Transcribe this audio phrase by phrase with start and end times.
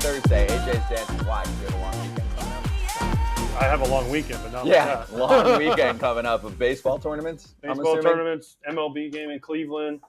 [0.00, 0.46] Thursday.
[0.46, 1.26] AJ's dancing.
[1.26, 1.44] Why?
[1.44, 3.62] You have a long weekend coming up.
[3.62, 5.16] I have a long weekend, but not Yeah, like that.
[5.16, 7.54] long weekend coming up of baseball tournaments.
[7.62, 10.00] I'm Baseball tournaments, MLB game in Cleveland.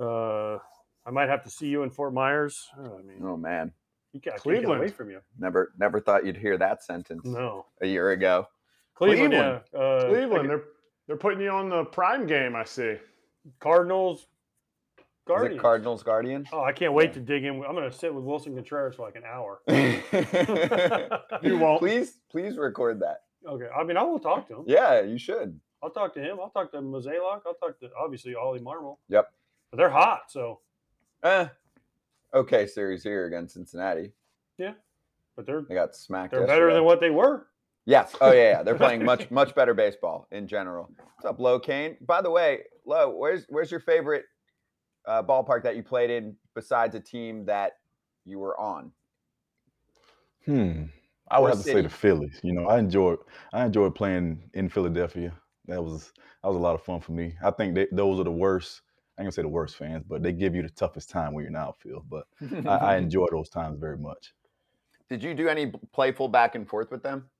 [0.00, 0.58] Uh,
[1.04, 2.68] I might have to see you in Fort Myers.
[2.78, 3.72] Oh, I mean, Oh man,
[4.12, 4.80] you can't, I can't get Cleveland.
[4.80, 5.20] away from you.
[5.38, 8.46] never never thought you'd hear that sentence No, a year ago.
[8.94, 9.32] Cleveland.
[9.32, 9.62] Cleveland.
[9.74, 10.62] Yeah, uh, Cleveland, they're
[11.08, 12.54] they're putting you on the prime game.
[12.54, 12.96] I see.
[13.58, 14.26] Cardinals,
[15.28, 15.56] Is Guardians.
[15.58, 16.46] it Cardinals Guardian?
[16.52, 17.62] Oh, I can't wait to dig in.
[17.64, 19.60] I'm going to sit with Willson Contreras for like an hour.
[21.42, 21.80] You won't.
[21.80, 23.22] Please, please record that.
[23.46, 24.64] Okay, I mean, I will talk to him.
[24.66, 25.58] Yeah, you should.
[25.82, 26.38] I'll talk to him.
[26.42, 27.42] I'll talk to Mozeliak.
[27.46, 28.96] I'll talk to obviously Oli Marmol.
[29.08, 29.30] Yep.
[29.70, 30.60] But they're hot, so
[31.22, 31.46] Eh.
[32.34, 34.12] Okay, series here against Cincinnati.
[34.58, 34.72] Yeah,
[35.36, 36.32] but they're They got smacked.
[36.32, 37.46] they're better than what they were.
[37.86, 38.14] Yes.
[38.20, 38.62] Oh yeah, yeah.
[38.62, 40.90] They're playing much much better baseball in general.
[41.16, 41.96] What's up, LoCain?
[42.06, 44.24] By the way, Lo, where's where's your favorite
[45.08, 47.78] uh, ballpark that you played in besides a team that
[48.24, 48.92] you were on?
[50.46, 50.84] Hmm.
[51.30, 52.40] I would Or have to say the Phillies.
[52.42, 53.18] You know, I enjoyed
[53.52, 55.38] I enjoyed playing in Philadelphia.
[55.66, 57.36] That was that was a lot of fun for me.
[57.42, 58.82] I think they, those are the worst.
[59.16, 61.42] I ain't gonna say the worst fans, but they give you the toughest time when
[61.42, 62.08] you're in outfield.
[62.08, 62.26] But
[62.64, 64.34] I, I enjoy those times very much.
[65.10, 67.30] Did you do any playful back and forth with them?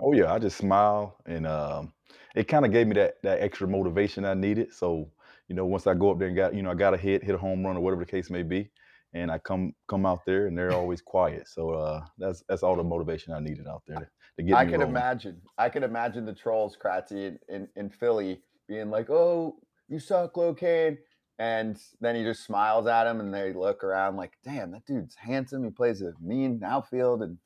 [0.00, 1.92] Oh yeah, I just smile and um,
[2.34, 4.72] it kind of gave me that that extra motivation I needed.
[4.72, 5.10] So
[5.48, 7.22] you know, once I go up there and got you know I got a hit,
[7.22, 8.70] hit a home run or whatever the case may be,
[9.14, 11.48] and I come come out there and they're always quiet.
[11.48, 14.08] So uh, that's that's all the motivation I needed out there to,
[14.38, 14.90] to get I could rolling.
[14.90, 15.40] imagine.
[15.58, 19.56] I could imagine the trolls, Kratzy, in, in, in Philly being like, "Oh,
[19.88, 20.98] you suck, LoCain,"
[21.38, 25.14] and then he just smiles at him, and they look around like, "Damn, that dude's
[25.14, 25.64] handsome.
[25.64, 27.38] He plays a mean outfield, and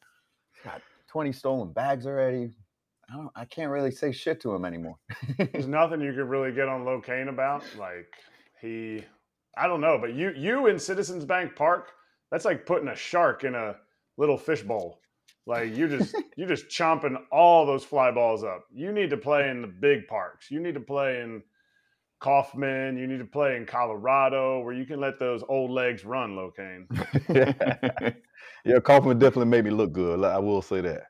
[0.64, 2.50] got twenty stolen bags already."
[3.10, 3.30] I don't.
[3.34, 4.96] I can't really say shit to him anymore.
[5.38, 7.64] There's nothing you could really get on LoCain about.
[7.78, 8.12] Like
[8.60, 9.04] he,
[9.56, 11.88] I don't know, but you you in Citizens Bank Park,
[12.30, 13.76] that's like putting a shark in a
[14.16, 15.00] little fish bowl.
[15.46, 18.64] Like you just you just chomping all those fly balls up.
[18.72, 20.50] You need to play in the big parks.
[20.50, 21.42] You need to play in
[22.20, 22.96] Kauffman.
[22.96, 26.86] You need to play in Colorado where you can let those old legs run, LoCain.
[28.64, 30.22] yeah, Kauffman definitely made me look good.
[30.22, 31.09] I will say that.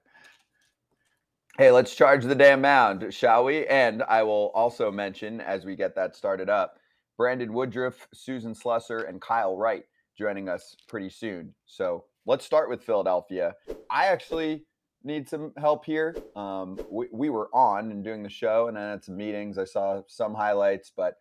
[1.60, 3.66] Hey, let's charge the damn mound, shall we?
[3.66, 6.78] And I will also mention as we get that started up,
[7.18, 9.84] Brandon Woodruff, Susan Slusser, and Kyle Wright
[10.16, 11.54] joining us pretty soon.
[11.66, 13.56] So let's start with Philadelphia.
[13.90, 14.64] I actually
[15.04, 16.16] need some help here.
[16.34, 19.58] Um, we, we were on and doing the show, and I had some meetings.
[19.58, 21.18] I saw some highlights, but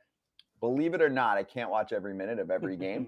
[0.62, 3.08] believe it or not, I can't watch every minute of every game.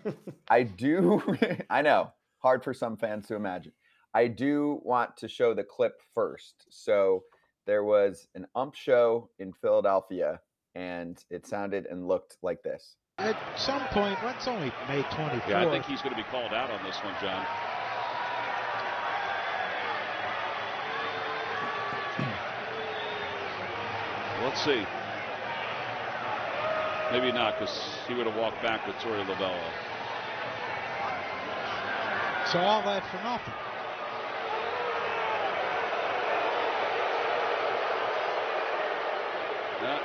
[0.48, 1.22] I do.
[1.68, 2.14] I know.
[2.38, 3.72] Hard for some fans to imagine.
[4.12, 6.66] I do want to show the clip first.
[6.70, 7.24] So
[7.66, 10.40] there was an ump show in Philadelphia,
[10.74, 12.96] and it sounded and looked like this.
[13.18, 15.48] At some point, that's only May 24th.
[15.48, 17.46] Yeah, I think he's going to be called out on this one, John.
[24.42, 24.86] Let's see.
[27.12, 27.78] Maybe not, because
[28.08, 29.60] he would have walked back with Torey Lovullo.
[32.50, 33.54] So all that for nothing.
[39.82, 39.98] Yeah.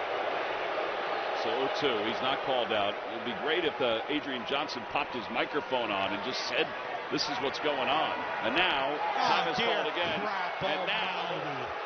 [1.43, 1.51] So
[1.83, 2.07] 0-2.
[2.07, 2.95] He's not called out.
[2.95, 6.65] It would be great if uh, Adrian Johnson popped his microphone on and just said,
[7.11, 8.15] "This is what's going on."
[8.47, 10.25] And now time is called again.
[10.65, 11.29] And now.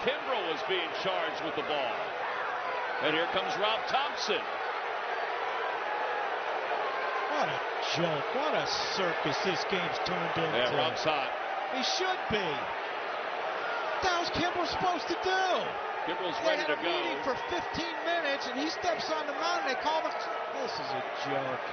[0.05, 1.95] Kimbrel is being charged with the ball.
[3.03, 4.39] And here comes Rob Thomson.
[7.35, 7.59] What a
[7.99, 8.27] joke.
[8.35, 10.55] What a circus this game's turned into.
[10.55, 11.31] Yeah, Rob's hot.
[11.75, 12.47] He should be.
[14.07, 15.88] Hell's Kimbrel supposed to do?
[16.09, 16.89] Kimbrel's They ready had to a go.
[16.89, 17.61] meeting for 15
[18.01, 20.09] minutes, and he steps on the mound, and they call the.
[20.57, 21.65] This is a joke.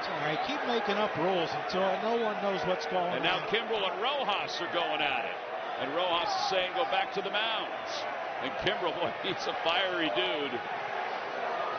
[0.00, 0.40] It's all right.
[0.48, 3.20] Keep making up rules until no one knows what's going on.
[3.20, 3.44] And now.
[3.52, 5.36] Kimbrel and Rojas are going at it.
[5.84, 7.92] And Rojas is saying, go back to the mounds.
[8.40, 10.56] And Kimbrel, boy, he's a fiery dude.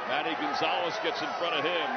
[0.08, 1.90] Manny Gonzalez gets in front of him.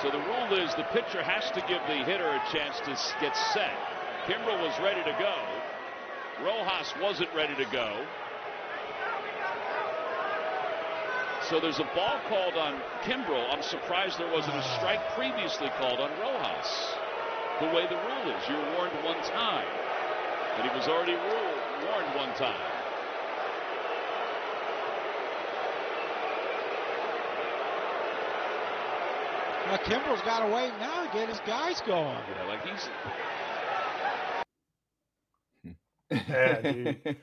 [0.00, 3.36] So the rule is the pitcher has to give the hitter a chance to get
[3.52, 3.76] set.
[4.24, 5.36] Kimbrel was ready to go.
[6.44, 8.06] Rojas wasn't ready to go.
[11.48, 13.44] So there's a ball called on Kimbrel.
[13.50, 16.94] I'm surprised there wasn't a strike previously called on Rojas.
[17.60, 19.66] The way the rule is, you're warned one time.
[20.56, 21.60] And he was already ruled,
[21.90, 22.70] warned one time.
[29.66, 32.18] Well, Kimbrel's got to wait now to get his guys going.
[32.34, 32.88] Yeah, like he's
[36.30, 37.16] Yeah, dude.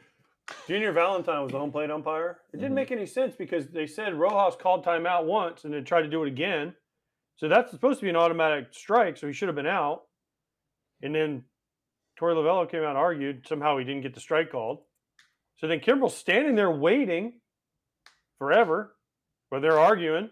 [0.67, 2.29] Junior Valentine was the home plate umpire.
[2.31, 2.59] It Mm-hmm.
[2.61, 6.09] didn't make any sense because they said Rojas called timeout once and then tried to
[6.09, 6.73] do it again.
[7.35, 9.17] So that's supposed to be an automatic strike.
[9.17, 10.03] So he should have been out.
[11.01, 11.43] And then
[12.19, 13.45] Torey Lovullo came out and argued.
[13.47, 14.79] Somehow he didn't get the strike called.
[15.57, 17.33] So then Kimbrel's standing there waiting
[18.39, 18.95] forever
[19.49, 20.29] while they're arguing.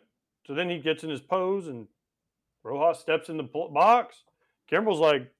[0.48, 1.88] So then he gets in his pose and
[2.64, 4.24] Rojas steps in the box.
[4.72, 5.32] Kimbrel's like,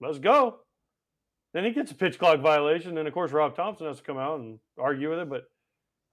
[0.00, 0.60] let's go.
[1.56, 2.98] Then he gets a pitch clock violation.
[2.98, 5.30] And of course, Rob Thomson has to come out and argue with it.
[5.30, 5.44] But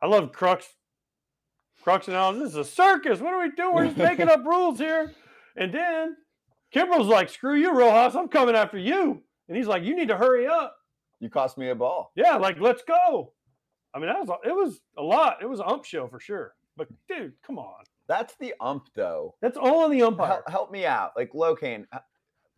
[0.02, 0.70] I love Kruk's.
[1.84, 2.44] Kruk's analysis.
[2.44, 3.20] This is a circus.
[3.20, 3.76] What are we doing?
[3.76, 5.12] We're just making up rules here.
[5.58, 6.16] And then
[6.74, 8.16] Kimbrel's like, screw you, Rojas.
[8.16, 9.22] I'm coming after you.
[9.50, 10.78] And he's like, you need to hurry up.
[11.20, 12.14] You cost me a ball.
[12.16, 13.34] Yeah, like let's go.
[13.94, 15.40] I mean, that was it was a lot.
[15.42, 16.54] It was an ump show for sure.
[16.78, 17.84] But dude, come on.
[18.08, 19.36] That's the ump, though.
[19.42, 20.30] That's all on the umpire.
[20.30, 21.84] Help, help me out, like LoCain,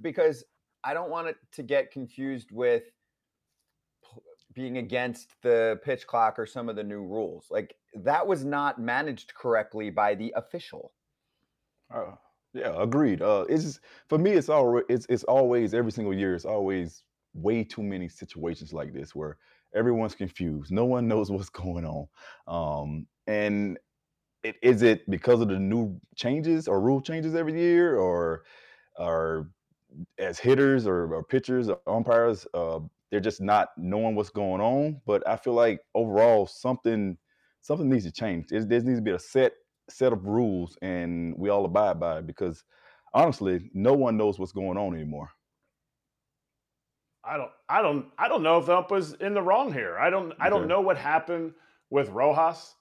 [0.02, 0.44] because
[0.86, 2.84] I don't want it to get confused with
[4.54, 7.48] being against the pitch clock or some of the new rules.
[7.50, 10.94] Like that was not managed correctly by the official.
[11.94, 12.16] Uh,
[12.54, 13.22] yeah, agreed.
[13.22, 16.36] Uh, it's just, for me, it's all it's it's always every single year.
[16.36, 17.04] It's always
[17.34, 19.38] way too many situations like this where
[19.76, 20.72] everyone's confused.
[20.72, 22.08] No one knows what's going on.
[22.48, 23.78] Um, and
[24.44, 28.44] it, is it because of the new changes or rule changes every year, or
[28.98, 29.50] or
[30.18, 32.80] as hitters or, or pitchers or umpires, uh,
[33.12, 35.02] they're just not knowing what's going on.
[35.06, 37.18] But I feel like overall something
[37.62, 38.48] something needs to change.
[38.50, 39.54] There, there needs to be a set
[39.90, 42.64] set of rules, and we all abide by it because
[43.14, 45.30] honestly, no one knows what's going on anymore.
[47.24, 49.98] I don't, I don't, I don't know if ump was in the wrong here.
[49.98, 51.54] I don't, I don't know what happened
[51.90, 52.75] with Rojas.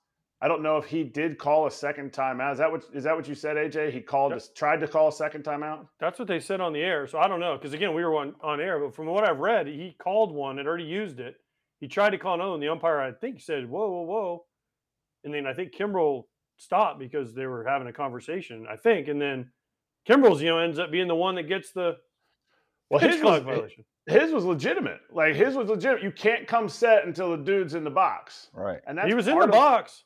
[0.45, 2.53] I don't know if he did call a second time out.
[2.53, 3.93] Is that what is that what you said, AJ?
[3.93, 4.43] He called, Yep.
[4.55, 5.87] tried to call a second time out.
[5.99, 7.07] That's what they said on the air.
[7.07, 7.57] So I don't know.
[7.57, 10.59] Because again, we were on, on air, but from what I've read, he called one
[10.59, 11.37] and already used it.
[11.81, 14.45] He tried to call another and The umpire, I think, said, whoa, whoa, whoa.
[15.25, 16.25] And then I think Kimbrel
[16.59, 19.09] stopped because they were having a conversation, I think.
[19.09, 19.51] And then
[20.07, 21.97] Kimbrel's, you know, ends up being the one that gets the
[22.91, 23.85] Well, his clock was, violation.
[24.07, 25.01] his was legitimate.
[25.11, 26.03] Like his was legitimate.
[26.03, 28.81] You can't come set until the dude's in the box, Right.
[28.87, 30.05] and that's He was in the of- box.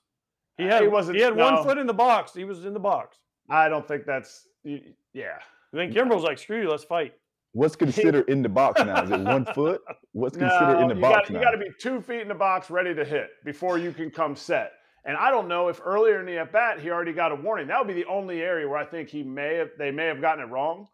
[0.58, 1.44] He had, he wasn't- he had no.
[1.52, 2.34] one foot in the box.
[2.34, 3.18] He was in the box.
[3.48, 5.38] I don't think that's yeah.
[5.72, 7.14] And then Kimbrel's like, screw you, let's fight.
[7.52, 9.02] What's considered in the box now?
[9.02, 9.80] Is it one foot?
[10.12, 11.38] What's considered in the you box gotta, now?
[11.38, 14.10] You got to be two feet in the box, ready to hit before you can
[14.10, 14.72] come set.
[15.04, 17.68] And I don't know if earlier in the at bat he already got a warning.
[17.68, 20.20] That would be the only area where I think he may have they may have
[20.20, 20.88] gotten it wrong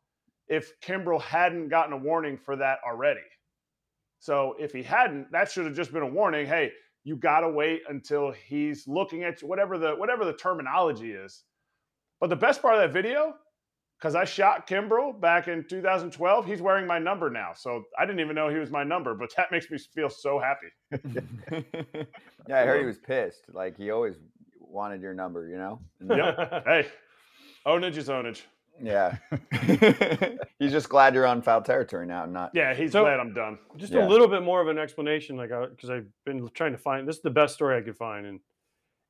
[0.47, 3.21] if Kimbrel hadn't gotten a warning for that already.
[4.21, 6.47] So if he hadn't, that should have just been a warning.
[6.47, 6.73] Hey,
[7.05, 11.45] you got to wait until he's looking at you, whatever the whatever the terminology is.
[12.21, 13.35] But the best part of that video,
[13.99, 17.53] because I shot Kimbrel back in 2012, he's wearing my number now.
[17.55, 20.39] So I didn't even know he was my number, but that makes me feel so
[20.39, 20.69] happy.
[22.49, 23.45] yeah, I heard he was pissed.
[23.53, 24.15] Like he always
[24.59, 25.81] wanted your number, you know?
[26.01, 26.65] And- Yep.
[26.67, 26.87] hey,
[27.67, 28.43] ownage is ownage.
[28.83, 29.19] Yeah.
[30.59, 32.51] He's just glad you're on foul territory now not.
[32.55, 33.59] Yeah, he's So- glad I'm done.
[33.77, 34.07] just Yeah.
[34.07, 37.17] a little bit more of an explanation, like because I've been trying to find this
[37.17, 38.41] is the best story I could find, and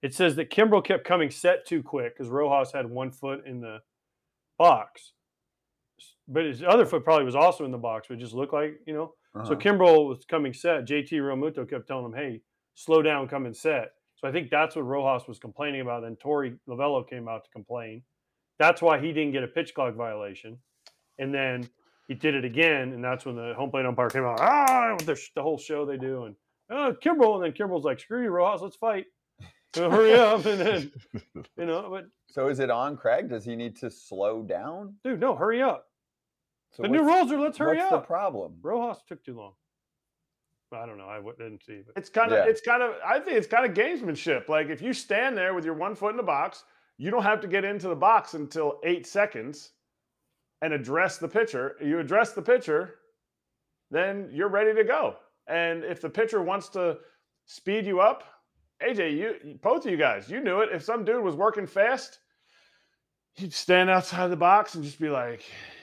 [0.02, 3.60] it says that Kimbrel kept coming set too quick because Rojas had one foot in
[3.60, 3.78] the
[4.58, 5.12] box,
[6.28, 8.80] but his other foot probably was also in the box, but it just looked like
[8.86, 9.14] you know.
[9.34, 9.54] So Uh-huh.
[9.56, 10.84] Kimbrel was coming set.
[10.84, 12.42] JT Realmuto kept telling him, "Hey,
[12.74, 16.02] slow down, come and set." So I think that's what Rojas was complaining about.
[16.02, 18.02] Then Torey Lovullo came out to complain.
[18.58, 20.58] That's why he didn't get a pitch clock violation,
[21.18, 21.68] and then
[22.08, 24.40] he did it again, and that's when the home plate umpire came out.
[24.40, 26.36] Ah, the, the whole show they do, and
[26.70, 29.06] oh, Kimbrel, and then Kimbrel's like, "Screw you, Rojas, let's fight."
[29.74, 30.92] So hurry up, and then
[31.58, 33.28] you know, but So is it on Craig?
[33.28, 34.94] Does he need to slow down?
[35.02, 35.86] dude, no, hurry up.
[36.72, 38.02] So the new rules are let's hurry what's up.
[38.02, 38.54] the problem?
[38.62, 39.52] Rojas took too long.
[40.72, 41.06] I don't know.
[41.06, 42.50] I didn't see, but It's kind of Yeah.
[42.50, 44.48] it's kind of I think it's kind of gamesmanship.
[44.48, 46.64] Like if you stand there with your one foot in the box,
[46.98, 49.72] you don't have to get into the box until eight seconds
[50.62, 51.76] and address the pitcher.
[51.82, 52.96] You address the pitcher,
[53.90, 55.16] then you're ready to go.
[55.46, 56.98] And if the pitcher wants to
[57.46, 58.24] speed you up,
[58.82, 60.70] AJ, you both of you guys, you knew it.
[60.72, 62.18] If some dude was working fast,
[63.36, 65.42] you'd stand outside the box and just be like,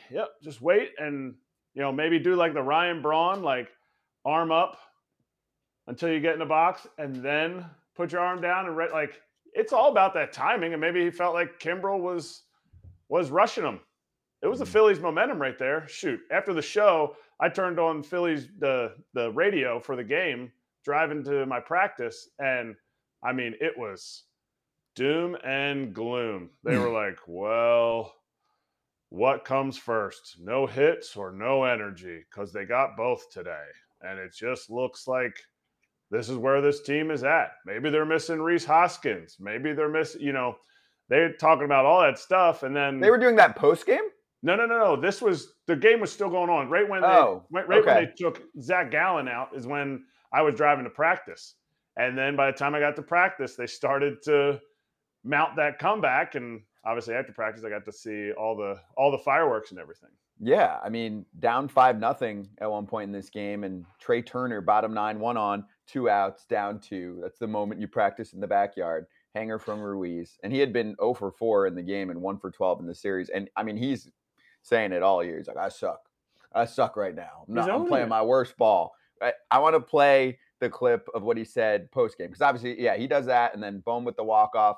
[0.10, 1.36] "Yep, just wait," and
[1.74, 3.70] you know maybe do like the Ryan Braun, like
[4.26, 4.78] arm up
[5.88, 7.66] until you get in the box, and then
[7.96, 9.22] put your arm down and re- like
[9.54, 10.74] it's all about that timing.
[10.74, 12.44] And maybe he felt like Kimbrel was
[13.10, 13.80] was rushing him.
[14.42, 14.72] It was the hmm.
[14.72, 15.88] Phillies' momentum right there.
[15.88, 20.52] Shoot, after the show, I turned on Phillies the the radio for the game,
[20.84, 22.76] driving to my practice, and
[23.24, 24.24] I mean it was
[24.96, 26.50] doom and gloom.
[26.64, 28.14] They were like, "Well,
[29.10, 30.38] what comes first?
[30.40, 33.68] No hits or no energy?" Because they got both today,
[34.02, 35.36] and it just looks like
[36.12, 37.52] this is where this team is at.
[37.66, 39.38] Maybe they're missing Rhys Hoskins.
[39.40, 40.56] Maybe they're missing, you know,
[41.10, 44.04] They're talking about all that stuff, and then They were doing that post game.
[44.44, 44.96] no, no, no, no.
[45.00, 46.70] This was the game was still going on.
[46.70, 50.04] Right when they, Oh, right, right when they took Zach Gallen out is when
[50.34, 51.56] I was driving to practice,
[51.98, 54.60] and then by the time I got to practice, they started to
[55.24, 59.18] mount that comeback, and obviously after practice, I got to see all the all the
[59.20, 60.10] fireworks and everything.
[60.44, 64.60] Yeah, I mean, down five nothing at one point in this game, and Trea Turner,
[64.62, 67.20] bottom nine, one on, two outs, down two.
[67.22, 69.06] That's the moment you practice in the backyard.
[69.36, 72.38] Hanger from Ruiz, and he had been 0 for 4 in the game and 1
[72.38, 73.30] for 12 in the series.
[73.30, 74.10] And I mean, he's
[74.62, 75.38] saying it all year.
[75.38, 76.02] He's like, "I suck,
[76.54, 77.46] I suck right now.
[77.48, 81.24] I'm, not, I'm playing my worst ball." I, I want to play the clip of
[81.24, 84.18] what he said post game because obviously, yeah, he does that, and then boom with
[84.18, 84.78] the walk off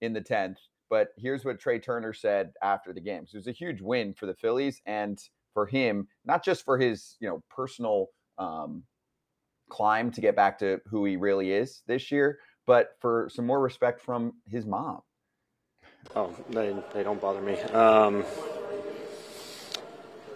[0.00, 0.58] in the tenth.
[0.88, 3.26] But here's what Trea Turner said after the game.
[3.26, 6.78] So it was a huge win for the Phillies and for him, not just for
[6.78, 8.82] his you know personal um,
[9.70, 13.60] climb to get back to who he really is this year, but for some more
[13.60, 15.00] respect from his mom.
[16.14, 17.58] Oh, they they don't bother me.
[17.60, 18.24] Um,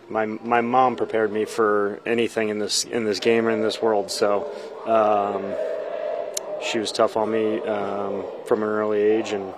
[0.09, 3.83] my my mom prepared me for anything in this in this game or in this
[3.83, 4.11] world.
[4.11, 4.51] So
[4.87, 5.55] um,
[6.63, 9.53] she was tough on me um, from an early age, and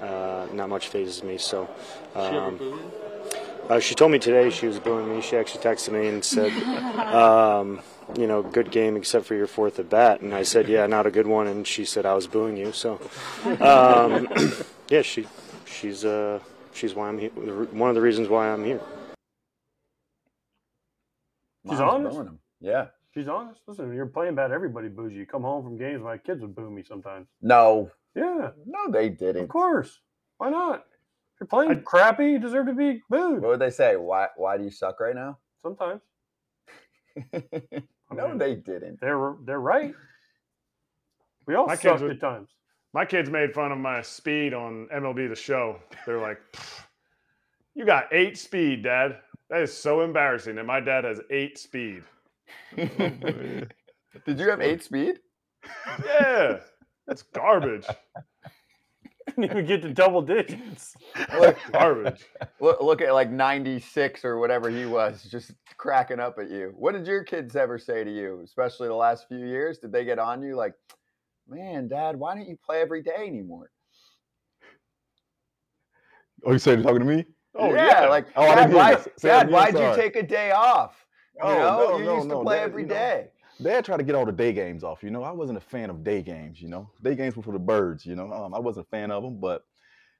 [0.00, 1.38] uh, not much fazes me.
[1.38, 1.68] So.
[2.14, 2.60] Um,
[3.68, 5.20] uh, she told me today she was booing me.
[5.20, 6.52] She actually texted me and said,
[6.98, 7.80] um,
[8.16, 11.06] "You know, good game except for your fourth at bat." And I said, "Yeah, not
[11.06, 13.00] a good one." And she said, "I was booing you." So,
[13.60, 14.28] um,
[14.88, 15.26] yeah, she
[15.64, 16.40] she's uh,
[16.72, 17.30] she's why I'm here.
[17.30, 18.80] One of the reasons why I'm here.
[21.68, 22.16] She's Mom's honest.
[22.18, 22.38] him.
[22.60, 22.86] Yeah.
[23.12, 23.60] She's honest.
[23.66, 24.52] Listen, you're playing bad.
[24.52, 25.20] Everybody boos you.
[25.20, 26.02] You come home from games.
[26.02, 27.26] My kids would boo me sometimes.
[27.40, 29.44] No, Yeah, no, they didn't.
[29.44, 30.00] Of course.
[30.38, 30.84] Why not?
[31.36, 33.42] If you're playing I- crappy, you deserve to be booed.
[33.42, 33.96] What would they say?
[33.96, 34.28] Why?
[34.36, 35.38] Why do you suck right now?
[35.62, 36.00] Sometimes
[37.32, 39.00] no, mean, they didn't.
[39.00, 39.94] they're they're right.
[41.46, 42.50] We all My sucked would- at times.
[42.94, 45.78] My kids made fun of my speed on MLB The Show.
[46.06, 46.38] They're like,
[47.74, 49.18] "You got eight speed, Dad.
[49.50, 52.04] That is so embarrassing." And my dad has eight speed.
[52.76, 53.68] Did
[54.26, 55.18] you have eight speed?
[56.04, 56.60] Yeah,
[57.06, 57.86] that's garbage.
[59.36, 60.94] Didn't even get to double digits.
[61.38, 62.24] Look, Garbage.
[62.60, 66.72] look, look at like 96 or whatever he was, just cracking up at you.
[66.76, 69.78] What did your kids ever say to you, especially the last few years?
[69.78, 70.74] Did they get on you like,
[71.48, 73.70] man, dad, why don't you play every day anymore?
[76.44, 77.24] Oh, you said you're talking to me?
[77.56, 80.22] Oh yeah, yeah, like, Oh, I dad, didn't hear why, dad, why'd you take a
[80.22, 81.04] day off?
[81.36, 83.28] You Oh, know, no, you no, used to no, play Dad, every you know, day.
[83.62, 85.02] Dad tried to get all the day games off.
[85.02, 86.60] You know, I wasn't a fan of day games.
[86.60, 88.04] You know, day games were for the birds.
[88.04, 89.40] You know, um, I wasn't a fan of them.
[89.40, 89.62] But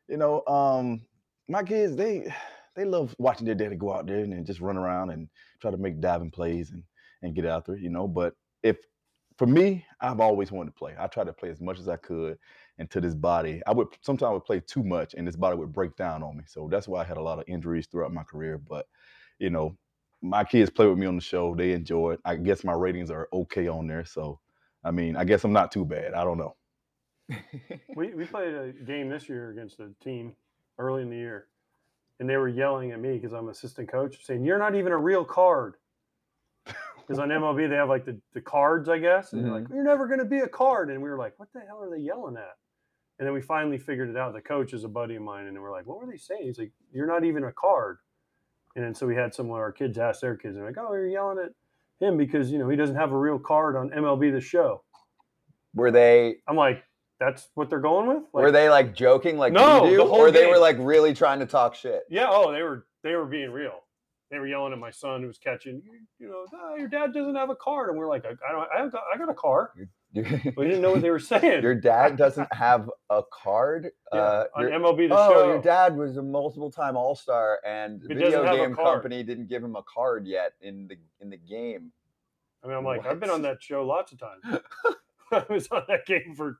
[0.09, 1.03] you know, um,
[1.49, 2.33] my kids they
[2.75, 5.29] they love watching their daddy go out there and, and just run around and
[5.61, 6.83] try to make diving plays and
[7.23, 7.77] and get out there.
[7.77, 8.79] You know, but if
[9.37, 10.95] for me, I've always wanted to play.
[10.99, 12.39] I tried to play as much as I could,
[12.79, 15.57] and to this body, I would sometimes I would play too much, and this body
[15.59, 16.45] would break down on me.
[16.47, 18.57] So that's why I had a lot of injuries throughout my career.
[18.59, 18.87] But
[19.39, 19.77] you know,
[20.23, 21.55] my kids play with me on the show.
[21.55, 22.21] They enjoy it.
[22.25, 24.05] I guess my ratings are okay on there.
[24.05, 24.41] So,
[24.85, 26.15] I mean, I guess I'm not too bad.
[26.15, 26.57] I don't know.
[27.97, 30.35] We we played a game this year against a team
[30.79, 31.49] early in the year,
[32.21, 34.99] and they were yelling at me because I'm assistant coach, saying you're not even a
[34.99, 35.75] real card.
[37.07, 39.77] Because on MLB they have like the, the cards, I guess, and they're like mm-hmm.
[39.77, 41.89] you're never going to be a card, and we were like, what the hell are
[41.89, 42.57] they yelling at?
[43.19, 44.35] And then we finally figured it out.
[44.35, 46.43] The coach is a buddy of mine, and we're like, what were they saying?
[46.43, 47.99] He's like, you're not even a card.
[48.77, 50.93] And then so we had some of our kids ask their kids, they're like, oh,
[50.93, 51.51] you're yelling at
[51.99, 54.85] him because you know he doesn't have a real card on MLB the show.
[55.75, 56.85] Were they I'm like,
[57.19, 58.25] that's what they're going with.
[58.35, 60.77] Like, were they like joking like No, we the do, whole or they were like
[60.79, 62.03] really trying to talk shit?
[62.11, 62.27] Yeah.
[62.29, 63.81] Oh, they were they were being real.
[64.31, 65.81] They were yelling at my son who was catching.
[65.85, 68.53] You, you know, "Ah, your dad doesn't have a card, and we're like, I, I
[68.53, 68.69] don't.
[68.75, 69.71] I got, I got a car.
[70.15, 71.63] We didn't know what they were saying.
[71.63, 73.91] your dad doesn't have a card.
[74.13, 75.47] Yeah, uh, on your- MLB the oh, show.
[75.49, 79.77] your dad was a multiple-time All-Star, and the He video game company didn't give him
[79.77, 81.93] a card yet in the in the game.
[82.65, 84.63] I mean, I'm like, I've been on that show lots of times.
[85.33, 86.59] I was on that game for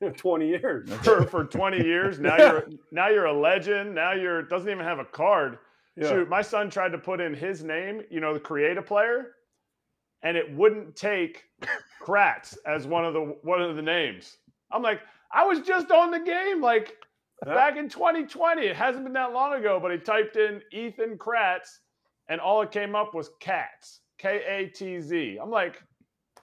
[0.00, 0.90] you know, 20 years.
[1.02, 2.18] for for 20 years.
[2.20, 3.94] Now you're now you're a legend.
[3.94, 5.58] Now you're doesn't even have a card.
[5.96, 6.10] Yeah.
[6.10, 9.32] Shoot, my son tried to put in his name, you know, the create a player,
[10.22, 11.44] and it wouldn't take
[12.02, 14.36] Kratz as one of the one of the names.
[14.72, 15.00] I'm like,
[15.32, 16.94] I was just on the game like
[17.44, 18.62] back in 2020.
[18.66, 21.78] It hasn't been that long ago, but he typed in Ethan Kratz,
[22.28, 25.38] and all it came up was Katz, K A T Z.
[25.42, 25.82] I'm like,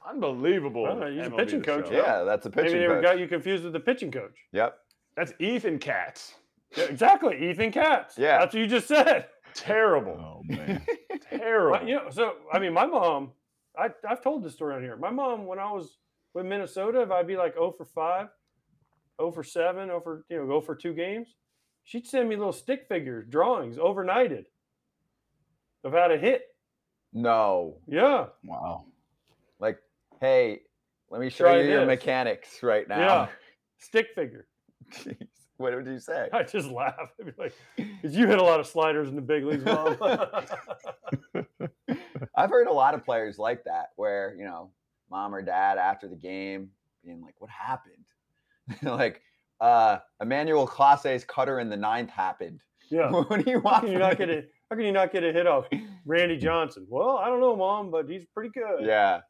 [0.08, 0.84] unbelievable.
[0.84, 1.94] Well, he's a MLB pitching coach, Show.
[1.94, 3.04] Yeah, that's a Maybe pitching they were, coach.
[3.04, 4.36] got you confused with the pitching coach.
[4.54, 4.78] Yep.
[5.18, 6.36] That's Ethan Katz.
[6.76, 7.50] Yeah, exactly.
[7.50, 8.18] Ethan Katz.
[8.18, 8.40] Yeah.
[8.40, 9.28] That's what you just said.
[9.54, 10.18] Terrible.
[10.20, 10.86] Oh man.
[11.30, 11.72] Terrible.
[11.80, 13.32] Well, you know, so I mean, my mom,
[13.78, 14.98] I, I've told this story on here.
[14.98, 15.98] My mom, when I was
[16.34, 18.28] with Minnesota, if I'd be like 0 for 5,
[19.34, 21.36] for 7, for you know, go for two games,
[21.84, 24.46] she'd send me little stick figures, drawings, overnighted
[25.84, 26.44] of how to hit.
[27.14, 27.78] No.
[27.88, 28.26] Yeah.
[28.44, 28.86] Wow.
[29.60, 29.78] Like,
[30.20, 30.62] hey,
[31.10, 33.00] let me show Try you your mechanics right now.
[33.00, 33.28] Yeah.
[33.78, 34.48] Stick figure.
[34.92, 35.16] Jeez.
[35.58, 36.28] What did you say?
[36.34, 36.96] I just laugh.
[37.20, 39.98] I'd be like, you hit a lot of sliders in the big leagues, mom.
[42.36, 44.72] I've heard a lot of players like that, where you know,
[45.10, 46.70] mom or dad after the game
[47.04, 48.06] being like, "What happened?"
[48.82, 49.22] like,
[49.62, 52.62] uh, Emmanuel Clase's cutter in the ninth happened.
[52.90, 53.10] yeah.
[53.12, 53.84] what do you How want?
[53.84, 54.36] can you from not get me?
[54.36, 55.68] a how can you not get a hit off
[56.06, 56.88] Randy Johnson?
[56.90, 58.86] Well, I don't know, mom, but he's pretty good.
[58.86, 59.22] Yeah.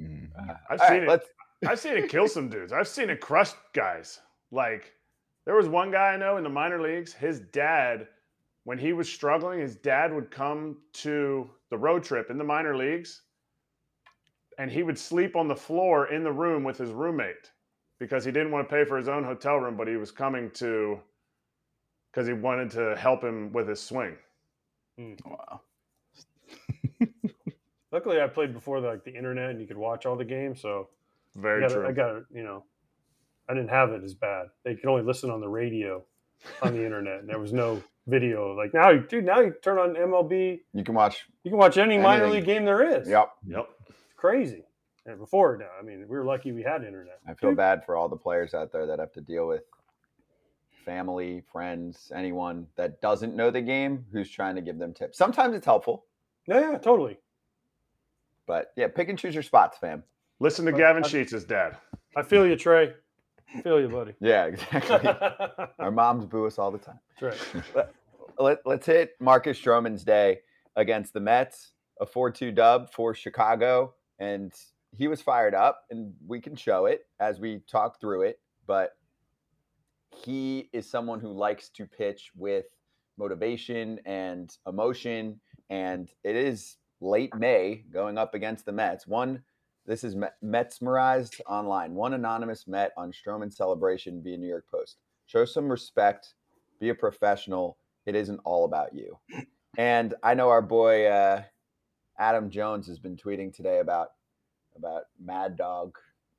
[0.00, 0.28] Mhm.
[0.70, 1.08] I've All seen right, it.
[1.08, 1.28] let's.
[1.66, 2.72] I've seen it kill some dudes.
[2.72, 4.20] I've seen it crush guys.
[4.50, 4.92] Like
[5.46, 7.12] there was one guy I know in the minor leagues.
[7.12, 8.08] His dad,
[8.64, 12.76] when he was struggling, his dad would come to the road trip in the minor
[12.76, 13.22] leagues,
[14.58, 17.50] and he would sleep on the floor in the room with his roommate
[17.98, 20.50] because he didn't want to pay for his own hotel room, but he was coming
[20.50, 21.00] to
[22.10, 24.16] because he wanted to help him with his swing.
[24.98, 25.14] Hmm.
[25.24, 25.62] Wow.
[27.90, 30.60] Luckily, I played before the, like the internet, and you could watch all the games.
[30.60, 30.88] So
[31.38, 31.88] I Very got, true.
[31.88, 32.22] I got.
[32.30, 32.64] You know,
[33.48, 34.48] I didn't have it as bad.
[34.62, 36.04] They could only listen on the radio,
[36.60, 38.54] on the internet, and there was no video.
[38.54, 41.26] Like now, dude, now you turn on MLB, You can watch.
[41.44, 43.08] you can watch any minor league game there is.
[43.08, 43.30] Yep.
[43.46, 43.68] yep.
[43.88, 44.64] It's crazy.
[45.06, 47.18] And before now, I mean, we were lucky we had internet.
[47.26, 49.62] I feel Dude, bad for all the players out there that have to deal with
[50.84, 55.16] family, friends, anyone that doesn't know the game who's trying to give them tips.
[55.18, 56.04] Sometimes it's helpful,
[56.46, 57.18] Yeah, yeah, totally.
[58.46, 60.02] but yeah, pick and choose your spots, fam.
[60.40, 61.76] Listen to But Gavin I- Sheets' dad.
[62.16, 62.94] I feel you, Trea.
[63.62, 64.14] Feel you, buddy.
[64.20, 65.10] Yeah, exactly.
[65.78, 66.98] Our moms boo us all the time.
[67.20, 67.88] That's right.
[68.38, 70.40] Let, let's hit Marcus Stroman's day
[70.76, 73.94] against the Mets, a 4 2 dub for Chicago.
[74.18, 74.52] And
[74.96, 78.40] he was fired up, and we can show it as we talk through it.
[78.66, 78.92] But
[80.14, 82.66] he is someone who likes to pitch with
[83.18, 85.40] motivation and emotion.
[85.68, 89.06] And it is late May going up against the Mets.
[89.06, 89.42] One,
[89.86, 91.94] this is Metsmerized online.
[91.94, 94.98] One anonymous Met on Stroman celebration via New York Post.
[95.26, 96.34] Show some respect,
[96.80, 97.78] be a professional.
[98.06, 99.18] It isn't all about you.
[99.78, 101.42] And I know our boy uh,
[102.18, 104.12] Adam Jones has been tweeting today about
[104.76, 105.96] about Mad Dog.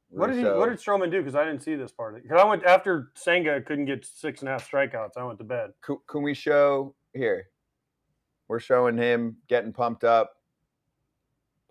[0.09, 0.43] What did he?
[0.43, 0.77] What did.
[0.77, 1.19] Stroman do?
[1.19, 2.21] Because I didn't see this part.
[2.21, 5.17] Because I went after Senga couldn't get six and a half strikeouts.
[5.17, 5.71] I went to bed.
[5.81, 7.47] Can, can we show here?
[8.47, 10.37] We're showing him getting pumped up,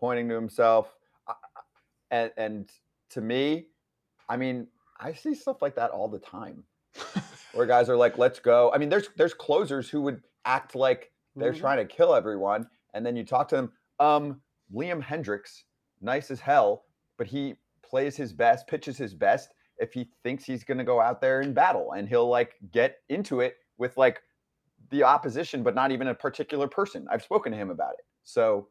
[0.01, 0.93] pointing to himself,
[2.13, 2.73] and and
[3.11, 3.69] to me,
[4.29, 4.69] I mean,
[5.01, 6.65] I see stuff like that all the time,
[7.55, 11.13] where guys are like, "Let's go." I mean, there's there's closers who would act like
[11.41, 11.59] they're Mhm.
[11.61, 13.73] trying to kill everyone, and then you talk to them.
[14.01, 15.65] Um, Liam Hendriks,
[16.01, 16.87] nice as hell,
[17.19, 21.01] but he plays his best, pitches his best if he thinks he's going to go
[21.01, 24.23] out there and battle, and he'll like get into it with like
[24.91, 27.07] the opposition, but not even a particular person.
[27.11, 28.71] I've spoken to him about it, so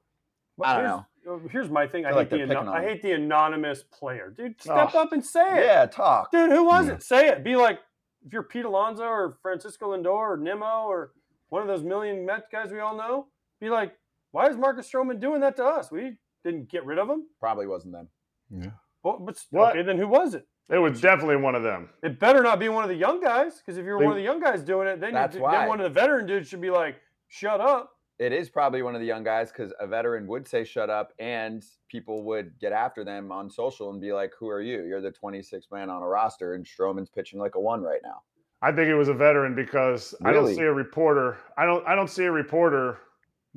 [0.58, 1.06] But I don't know.
[1.50, 2.06] Here's my thing.
[2.06, 4.56] I feel like hate the they're picking ano- on I hate the anonymous player, dude.
[4.60, 5.02] Oh, step Oh.
[5.02, 6.32] up and say it, yeah, talk.
[6.32, 6.52] dude.
[6.52, 6.94] Who was Yeah.
[6.96, 7.04] it?
[7.04, 7.44] Say it.
[7.44, 7.80] Be like,
[8.26, 11.12] if you're Pete Alonso or Francisco Lindor or Nimmo or
[11.50, 13.28] one of those million Mets guys we all know,
[13.60, 13.94] be like,
[14.32, 15.92] why is Marcus Stroman doing that to us?
[15.92, 17.28] We didn't get rid of him.
[17.40, 18.08] Probably wasn't them.
[18.50, 18.72] Yeah.
[19.04, 19.72] Well, but What?
[19.72, 20.48] okay, then who was it?
[20.70, 21.90] It was definitely one of them.
[22.02, 24.18] It better not be one of the young guys, because if you're They- one of
[24.18, 26.70] the young guys doing it, then, you, then one of the veteran dudes should be
[26.70, 26.96] like,
[27.28, 30.64] "Shut up." It is probably one of the young guys because a veteran would say
[30.64, 34.62] "shut up" and people would get after them on social and be like, "Who are
[34.62, 34.84] you?
[34.86, 38.22] You're the 26th man on a roster, and Stroman's pitching like a one right now."
[38.62, 41.40] I think it was a veteran because I don't see a reporter.
[41.58, 41.84] I don't.
[41.88, 43.00] I don't see a reporter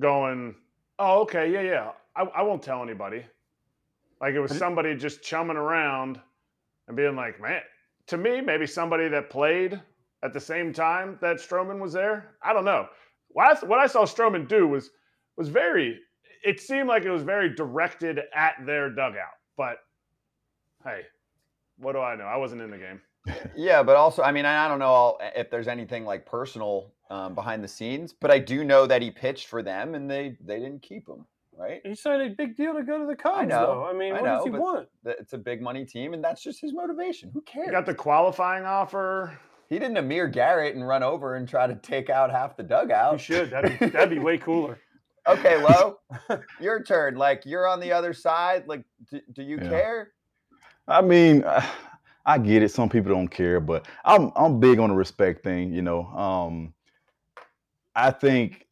[0.00, 0.55] going,
[0.98, 1.90] "Oh, okay, yeah, yeah.
[2.16, 3.27] I, I won't tell anybody."
[4.22, 6.18] Like it was somebody just chumming around
[6.88, 7.61] and being like, "Man."
[8.07, 9.79] To me, maybe somebody that played
[10.22, 12.37] at the same time that Stroman was there.
[12.42, 12.88] I don't know.
[13.35, 14.90] What I, what I saw Stroman do was
[15.37, 15.99] was very.
[16.44, 19.35] It seemed like it was very directed at their dugout.
[19.57, 19.77] But
[20.85, 21.03] hey,
[21.79, 22.25] what do I know?
[22.25, 23.01] I wasn't in the game.
[23.57, 27.35] Yeah, but also, I mean, I I don't know if there's anything like personal um,
[27.35, 30.59] behind the scenes, but I do know that he pitched for them and they they
[30.59, 31.27] didn't keep him.
[31.57, 31.81] Right?
[31.85, 33.85] He signed a big deal to go to the Cubs, know, though.
[33.85, 34.88] I mean, I what does know, he but- want?
[35.05, 37.31] That It's a big money team, and that's just his motivation.
[37.33, 37.66] Who cares?
[37.66, 39.38] You got the qualifying offer.
[39.74, 42.68] He didn't Amir Garrett and run over and try to take out half the He
[42.68, 43.20] dugout.
[43.20, 43.50] should.
[43.50, 44.78] That'd be, that'd be way cooler.
[45.28, 45.98] okay, Lo,
[46.60, 47.16] your turn.
[47.16, 48.68] Like you're on the other side.
[48.68, 49.68] Like, do, do you Yeah.
[49.68, 50.12] care?
[50.87, 51.42] I mean,
[52.26, 52.70] I get it.
[52.70, 55.72] Some people don't care, but I'm I'm big on the respect thing.
[55.72, 56.72] You know, um,
[57.96, 58.66] I think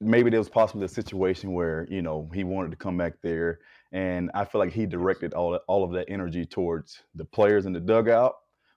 [0.00, 3.60] maybe there was possibly a situation where you know he wanted to come back there,
[3.92, 7.74] and I feel like he directed all all of that energy towards the players in
[7.74, 8.36] the dugout.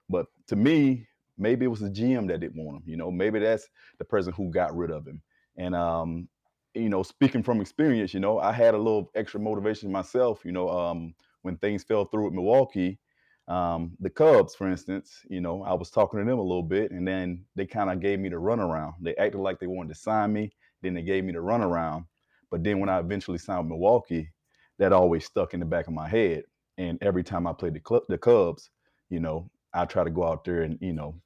[0.09, 2.83] But to me, maybe it was the GM that didn't want him.
[2.85, 3.67] You know, maybe that's
[3.99, 5.21] the person who got rid of him.
[5.57, 6.27] And um,
[6.73, 10.43] you know, speaking from experience, you know, I had a little extra motivation myself.
[10.45, 12.99] You know, um, when things fell through at Milwaukee,
[13.47, 16.91] um, the Cubs, for instance, you know, I was talking to them a little bit,
[16.91, 18.93] and then they kind of gave me the runaround.
[19.01, 22.05] They acted like they wanted to sign me, then they gave me the runaround.
[22.49, 24.31] But then when I eventually signed Milwaukee,
[24.79, 26.43] that always stuck in the back of my head.
[26.77, 28.69] And every time I played the the Cubs,
[29.09, 31.21] you know, I try to go out there and you know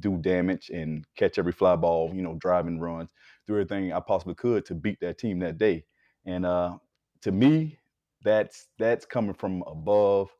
[0.00, 3.10] do damage and catch every fly ball, you know, driving runs,
[3.46, 5.84] do everything I possibly could to beat that team that day.
[6.24, 6.78] And uh,
[7.22, 7.78] to me,
[8.22, 10.30] that's that's coming from above.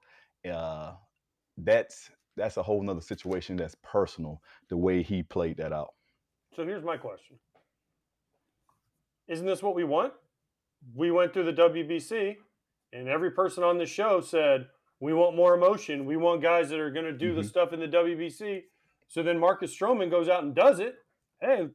[0.48, 0.92] Uh,
[1.59, 5.90] that's that's a whole nother situation that's personal, the way he played that out.
[6.57, 7.37] So here's my question.
[9.28, 10.12] Isn't this what we want?
[10.94, 12.37] We went through the WBC
[12.92, 14.66] and every person on the show said,
[15.00, 16.05] we want more emotion.
[16.07, 17.48] We want guys that are going to do the Mhm.
[17.48, 18.64] stuff in the WBC.
[19.12, 20.94] So then Marcus Stroman goes out and does it.
[21.42, 21.68] Hey,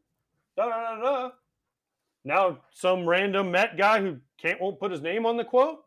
[0.58, 1.30] da da da da.
[2.26, 5.84] Now some random Met guy who can't won't put his name on the quote.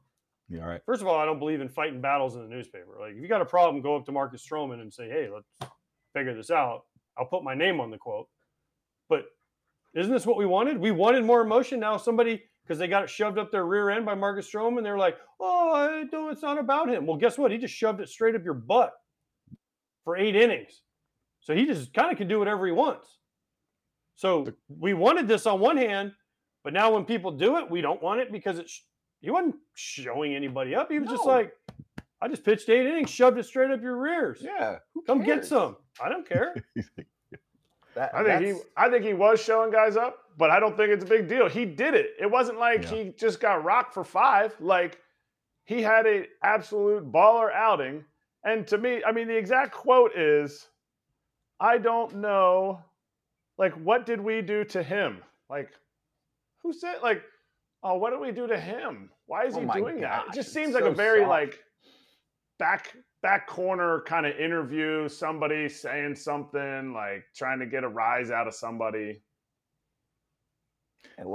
[0.48, 0.80] Yeah, all right.
[0.86, 2.92] First of all, I don't believe in fighting battles in the newspaper.
[3.00, 5.72] Like if you got a problem, go up to Marcus Stroman and say, "Hey, let's
[6.14, 6.84] figure this out."
[7.18, 8.28] I'll put my name on the quote.
[9.08, 9.24] But
[9.94, 10.78] isn't this what we wanted?
[10.78, 11.80] We wanted more emotion.
[11.80, 14.96] Now somebody because they got it shoved up their rear end by Marcus Stroman, they're
[14.96, 16.30] like, "Oh, I don't.
[16.30, 17.50] It's not about him." Well, guess what?
[17.50, 18.92] He just shoved it straight up your butt
[20.04, 20.82] for eight innings.
[21.40, 23.09] So he just kind of can do whatever he wants.
[24.14, 26.12] So we wanted this on one hand,
[26.62, 28.83] but now when people do it, we don't want it because it's
[29.20, 30.90] he wasn't showing anybody up.
[30.90, 31.53] He was just like,
[32.22, 34.38] I just pitched eight innings, shoved it straight up your rears.
[34.40, 34.76] Yeah.
[34.94, 35.76] who Come get some.
[36.03, 36.55] I don't care.
[37.96, 40.92] That, I think he, I think he was showing guys up, but I don't think
[40.92, 41.48] it's a big deal.
[41.48, 42.11] He did it.
[42.20, 42.90] It wasn't like Yeah.
[42.90, 44.55] he just got rocked for five.
[44.61, 45.00] Like
[45.64, 48.05] he had a absolute baller outing.
[48.44, 50.68] And to me, I mean, the exact quote is,
[51.60, 52.80] "I don't know,
[53.58, 55.22] like what did we do to him?
[55.50, 55.70] Like,
[56.62, 57.22] who said like,
[57.82, 59.10] oh, what did we do to him?
[59.26, 60.26] Why is Oh he my doing that?
[60.26, 61.30] It gosh, just it's seems like so a very soft.
[61.30, 61.64] like
[62.58, 68.30] back back corner kind of interview somebody saying something like trying to get a rise
[68.30, 69.22] out of somebody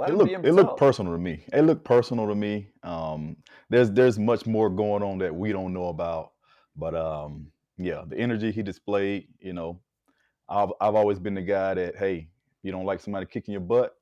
[0.06, 1.44] it looked it looked personal to me.
[1.52, 2.70] It looked personal to me.
[2.82, 3.36] Um,
[3.70, 6.32] there's there's much more going on that we don't know about,
[6.76, 9.28] but um, yeah, the energy he displayed.
[9.40, 9.80] You know,
[10.48, 12.28] I've I've always been the guy that hey,
[12.62, 13.96] you don't like somebody kicking your butt,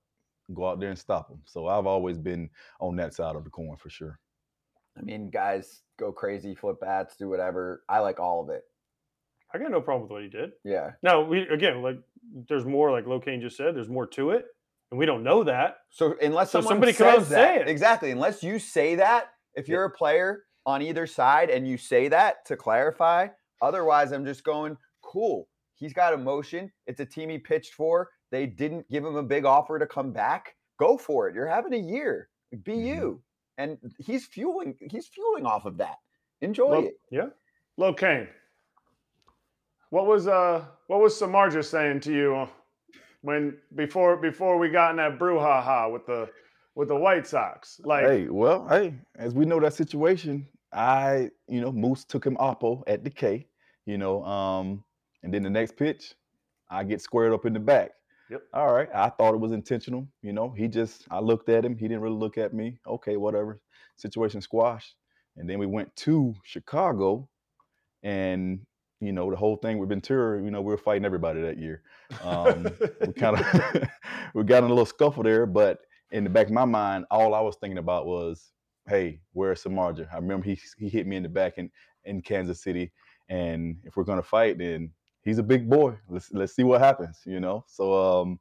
[0.52, 1.40] go out there and stop them.
[1.44, 4.18] So I've always been on that side of the coin for sure.
[4.96, 7.82] I mean, guys go crazy, flip bats, do whatever.
[7.88, 8.62] I like all of it.
[9.52, 10.50] I got no problem with what he did.
[10.64, 10.92] Yeah.
[11.02, 11.98] Now we again, like
[12.48, 14.46] there's more, like LoCain just said, there's more to it.
[14.90, 15.78] And we don't know that.
[15.90, 17.68] So unless So someone somebody come out says say that, it.
[17.68, 18.10] exactly.
[18.10, 22.44] Unless you say that, if you're a player on either side and you say that
[22.46, 23.28] to clarify,
[23.62, 25.48] otherwise I'm just going, cool.
[25.76, 26.70] He's got emotion.
[26.86, 28.10] It's a team he pitched for.
[28.30, 30.54] They didn't give him a big offer to come back.
[30.78, 31.34] Go for it.
[31.34, 32.28] You're having a year.
[32.62, 32.86] Be Mhm.
[32.86, 33.22] you.
[33.58, 34.76] And he's fueling.
[34.90, 35.98] He's fueling off of that.
[36.40, 37.00] Enjoy Well, it.
[37.10, 37.28] Yeah.
[37.78, 38.28] LoCain,
[39.90, 42.48] what was uh what was Samardzija saying to you
[43.22, 46.30] when before before we got in that brouhaha with the
[46.74, 47.80] with the White Sox?
[47.84, 52.36] Like Hey, well, hey, as we know that situation, I, you know, Moose took him
[52.36, 53.46] oppo at the K,
[53.86, 54.83] you know, um,
[55.24, 56.14] and then the next pitch,
[56.70, 57.92] I get squared up in the back.
[58.30, 58.42] Yep.
[58.52, 58.88] All right.
[58.94, 60.06] I thought it was intentional.
[60.22, 61.76] You know, he just, I looked at him.
[61.76, 62.78] He didn't really look at me.
[62.86, 63.60] Okay, whatever.
[63.96, 64.94] Situation squashed.
[65.36, 67.28] And then we went to Chicago
[68.02, 68.60] and,
[69.00, 71.82] you know, the whole thing with Ventura, you know, we were fighting everybody that year.
[72.22, 72.68] Um,
[73.06, 73.88] we kind of,
[74.34, 77.34] we got in a little scuffle there, but in the back of my mind, all
[77.34, 78.52] I was thinking about was,
[78.88, 80.12] hey, where's Samardzija?
[80.12, 81.70] I remember he he hit me in the back in,
[82.04, 82.92] in Kansas City.
[83.28, 84.90] And if we're gonna fight, then
[85.24, 85.96] he's a big boy.
[86.08, 87.64] Let's let's see what happens, you know.
[87.68, 88.40] So um,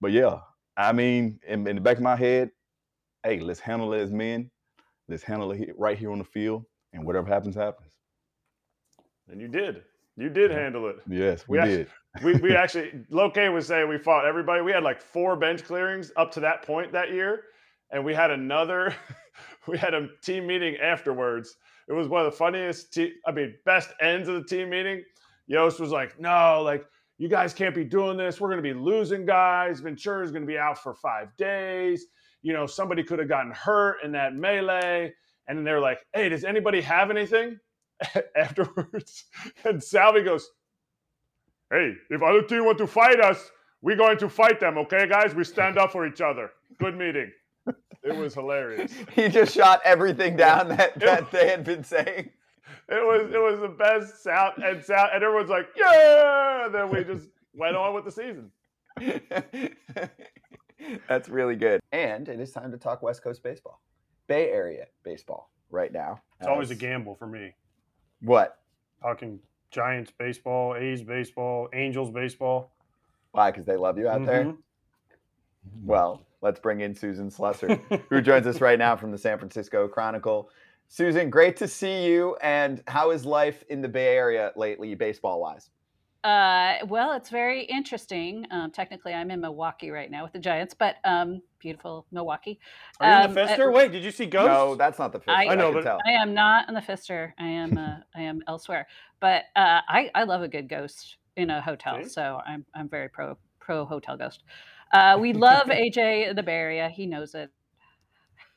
[0.00, 0.38] but yeah,
[0.76, 2.50] I mean, in, in the back of my head,
[3.24, 4.50] hey, let's handle it as men.
[5.08, 7.92] Let's handle it right here on the field, and whatever happens, happens.
[9.28, 9.82] and you did.
[10.16, 10.96] You did handle it.
[11.08, 11.88] Yes, We we did.
[12.24, 14.62] We we actually LoCain was saying we fought everybody.
[14.62, 17.44] We had like four bench clearings up to that point that year.
[17.90, 18.94] And we had another
[19.68, 21.56] we had a team meeting afterwards.
[21.88, 25.04] It was one of the funniest te- I mean, best ends of the team meeting.
[25.48, 26.84] Yost was like, no, like
[27.18, 28.40] you guys can't be doing this.
[28.40, 29.80] We're going to be losing guys.
[29.80, 32.06] Ventura's going to be out for five days.
[32.42, 35.12] You know, somebody could have gotten hurt in that melee.
[35.48, 37.58] And then they're like, hey, does anybody have anything
[38.36, 39.24] afterwards?
[39.64, 40.48] And Salvy goes,
[41.72, 43.50] hey, if other team want to fight us,
[43.82, 45.34] we're going to fight them, okay, guys?
[45.34, 46.50] We stand up for each other.
[46.78, 47.32] Good meeting.
[48.02, 48.92] It was hilarious.
[49.12, 52.30] He just shot everything down that, that they had been saying.
[52.88, 56.66] It was it was the best sound and sound, and everyone's like, yeah.
[56.66, 58.50] And then we just went on with the season.
[61.08, 61.80] That's really good.
[61.92, 63.80] And it is time to talk West Coast baseball,
[64.26, 66.20] Bay Area baseball right now.
[66.38, 67.54] It's always a gamble for me.
[68.20, 68.58] What?
[69.02, 72.72] Talking Giants baseball, A's baseball, Angels baseball.
[73.32, 73.50] Why?
[73.50, 74.44] Because they love you out there.
[74.44, 74.56] Mhm.
[75.84, 79.86] Well, let's bring in Susan Slusser, who joins us right now from the San Francisco
[79.88, 80.50] Chronicle.
[80.88, 82.36] Susan, great to see you.
[82.42, 85.70] And how is life in the Bay Area lately, baseball wise?
[86.24, 88.44] Uh, well, it's very interesting.
[88.50, 92.58] Um, technically, I'm in Milwaukee right now with the Giants, but um, beautiful Milwaukee.
[93.00, 93.70] Are you in Um, the uh, Pfister?
[93.70, 94.48] Wait, did you see Ghost?
[94.48, 95.30] No, that's not the Pfister.
[95.30, 95.98] I- I, I know, can but- tell.
[96.06, 97.34] I am not in the Pfister.
[97.38, 98.86] I am uh, I am elsewhere.
[99.20, 102.08] But uh, I I love a good ghost in a hotel, See?
[102.08, 104.42] so I'm I'm very pro pro hotel ghost.
[104.92, 106.88] Uh, we love AJ in the Bay Area.
[106.88, 107.50] He knows it.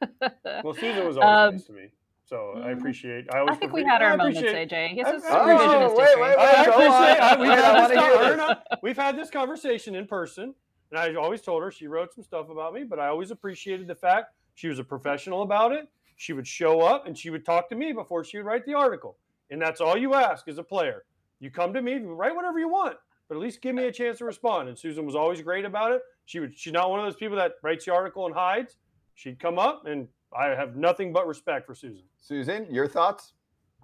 [0.63, 1.89] Well, Susan was always Um, nice to me,
[2.32, 3.28] so I mm, appreciate.
[3.34, 4.88] I always I think we had our moments, appreciate- AJ.
[4.96, 6.22] He's I- just I- revisionist Oh, wait, history.
[6.22, 6.67] wait, I wait.
[6.70, 7.39] appreciate.
[7.41, 8.32] we've, had this hear con- this.
[8.32, 10.56] Erna, we've had this conversation in person,
[10.91, 13.88] and I always told her she wrote some stuff about me, but I always appreciated
[13.88, 15.89] the fact she was a professional about it.
[16.15, 18.76] She would show up and she would talk to me before she would write the
[18.76, 19.17] article,
[19.50, 21.04] and that's all you ask as a player.
[21.41, 22.96] You come to me, write whatever you want,
[23.28, 24.70] but at least give me a chance to respond.
[24.70, 26.02] And Susan was always great about it.
[26.28, 26.58] She would.
[26.58, 28.78] She's not one of those people that writes the article and hides.
[29.15, 32.04] She'd come up, and I have nothing but respect for Susan.
[32.20, 33.34] Susan, your thoughts?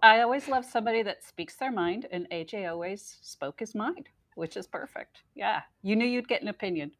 [0.02, 4.56] I always love somebody that speaks their mind, and AJ always spoke his mind, which
[4.56, 5.24] is perfect.
[5.36, 6.92] Yeah, you knew you'd get an opinion.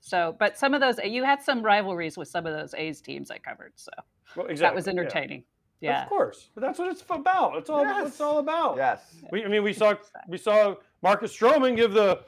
[0.00, 3.30] So, but some of those, you had some rivalries with some of those A's teams
[3.30, 3.90] I covered, so
[4.36, 4.62] Well, exactly.
[4.62, 5.44] that was entertaining.
[5.80, 7.56] Yeah, Of course, but that's what it's about.
[7.56, 8.08] It's all what Yes.
[8.08, 8.76] it's all about.
[8.76, 9.14] Yes.
[9.30, 9.94] We, I mean, we saw
[10.28, 12.20] we saw Marcus Stroman give the,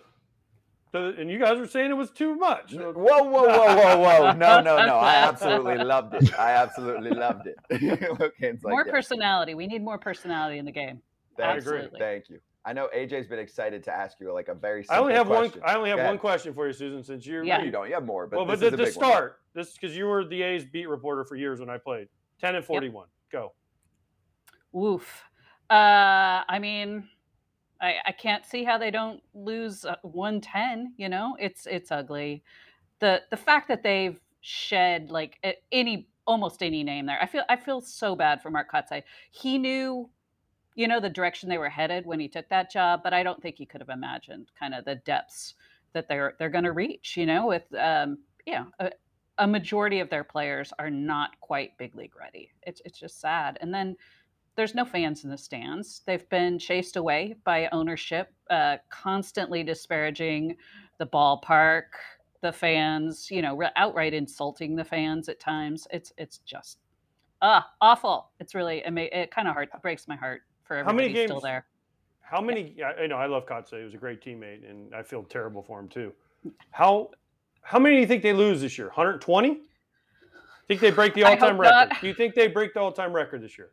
[0.93, 2.75] the, and you guys were saying it was too much.
[2.75, 4.33] Whoa, whoa, whoa, whoa, whoa.
[4.37, 4.97] No, no, no.
[4.99, 6.39] I absolutely loved it.
[6.39, 7.57] I absolutely loved it.
[8.21, 9.55] Logan's like, more yeah, personality.
[9.55, 11.01] We need more personality in the game.
[11.37, 11.91] thank absolutely.
[11.93, 12.41] You, thank you.
[12.65, 15.61] I know AJ's been excited to ask you like a very I only have question.
[15.63, 15.71] one.
[15.71, 17.03] I only have one question for you, Susan.
[17.03, 17.59] Since you're Yeah.
[17.59, 17.89] No, you don't.
[17.89, 19.11] You have more, but well, this but is the, a the big one.
[19.11, 19.39] start.
[19.55, 22.09] This because you were the A's beat reporter for years when I played.
[22.41, 23.09] Ten and forty-one.
[23.33, 23.53] Go.
[24.73, 25.25] Woof.
[25.69, 27.09] Uh, I mean,
[27.83, 30.95] I, I can't see how they don't lose uh, 110.
[30.97, 32.42] You know, it's it's ugly.
[33.01, 35.38] The the fact that they've shed like
[35.73, 37.18] any almost any name there.
[37.21, 39.03] I feel I feel so bad for Mark Kotsay.
[39.31, 40.09] He knew,
[40.77, 43.42] you know, the direction they were headed when he took that job, but I don't
[43.42, 45.55] think he could have imagined kind of the depths
[45.92, 47.16] that they're they're going to reach.
[47.16, 48.64] You know, with um, yeah.
[48.79, 48.90] A,
[49.38, 52.51] a majority of their players are not quite big league ready.
[52.62, 53.59] It's it's just sad.
[53.61, 53.97] And then
[54.57, 56.03] there's no fans in the stands.
[56.07, 60.57] They've been chased away by ownership, uh, constantly disparaging
[60.99, 61.85] the ballpark,
[62.43, 63.31] the fans.
[63.31, 65.87] You know, outright insulting the fans at times.
[65.91, 66.79] It's it's just
[67.41, 68.31] ah awful.
[68.41, 71.43] It's really it kind of heart breaks my heart for How many everybody still games-
[71.45, 71.67] there.
[72.21, 72.77] How many?
[72.83, 73.79] I I know I love Kotsay.
[73.79, 76.12] He was a great teammate, and I feel terrible for him too.
[76.71, 77.11] How
[77.62, 78.88] how many do you think they lose this year?
[78.88, 79.61] 120?
[80.69, 81.97] Think they break the all-time record?
[82.01, 83.71] Do you think they break the all-time record this year?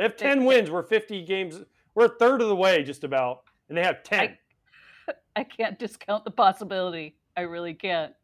[0.00, 0.70] They have They- 10 wins.
[0.70, 1.60] We're 50 games.
[1.94, 4.34] We're a third of the way, just about, and they have 10.
[5.36, 7.18] I can't discount the possibility.
[7.36, 8.14] I really can't.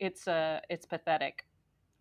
[0.00, 1.44] It's uh it's pathetic.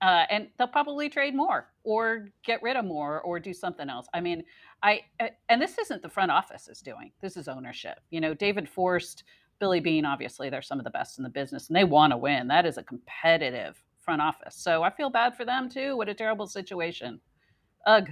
[0.01, 4.07] Uh, and they'll probably trade more or get rid of more or do something else.
[4.13, 4.41] I mean,
[4.83, 7.11] I uh, and this isn't the front office is doing.
[7.21, 7.99] This is ownership.
[8.11, 9.25] You know, David Forst,
[9.59, 12.17] Billy Beane, obviously they're some of the best in the business and they want to
[12.17, 12.47] win.
[12.47, 14.55] That is a competitive front office.
[14.55, 15.97] So I feel bad for them too.
[15.97, 17.19] What a terrible situation.
[17.85, 18.07] Ugh.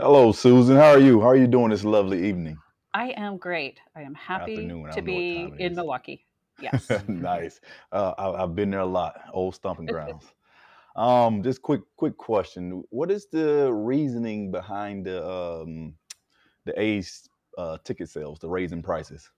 [0.00, 0.76] Hello, Susan.
[0.76, 1.20] How are you?
[1.20, 2.56] How are you doing this lovely evening?
[2.94, 3.80] I am great.
[3.96, 5.76] I am happy Afternoon, I to don't know what be time it in is.
[5.76, 6.24] Milwaukee.
[6.62, 6.88] Yes.
[7.08, 7.60] nice.
[7.90, 9.20] Uh, I, I've been there a lot.
[9.32, 10.24] Old stomping grounds.
[10.94, 12.84] Um, just quick, quick question.
[12.90, 15.94] What is the reasoning behind the um,
[16.64, 19.28] the A's uh, ticket sales, the raising prices?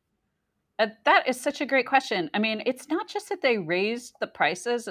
[0.78, 2.28] Uh, that is such a great question.
[2.34, 4.90] I mean, it's not just that they raised the prices,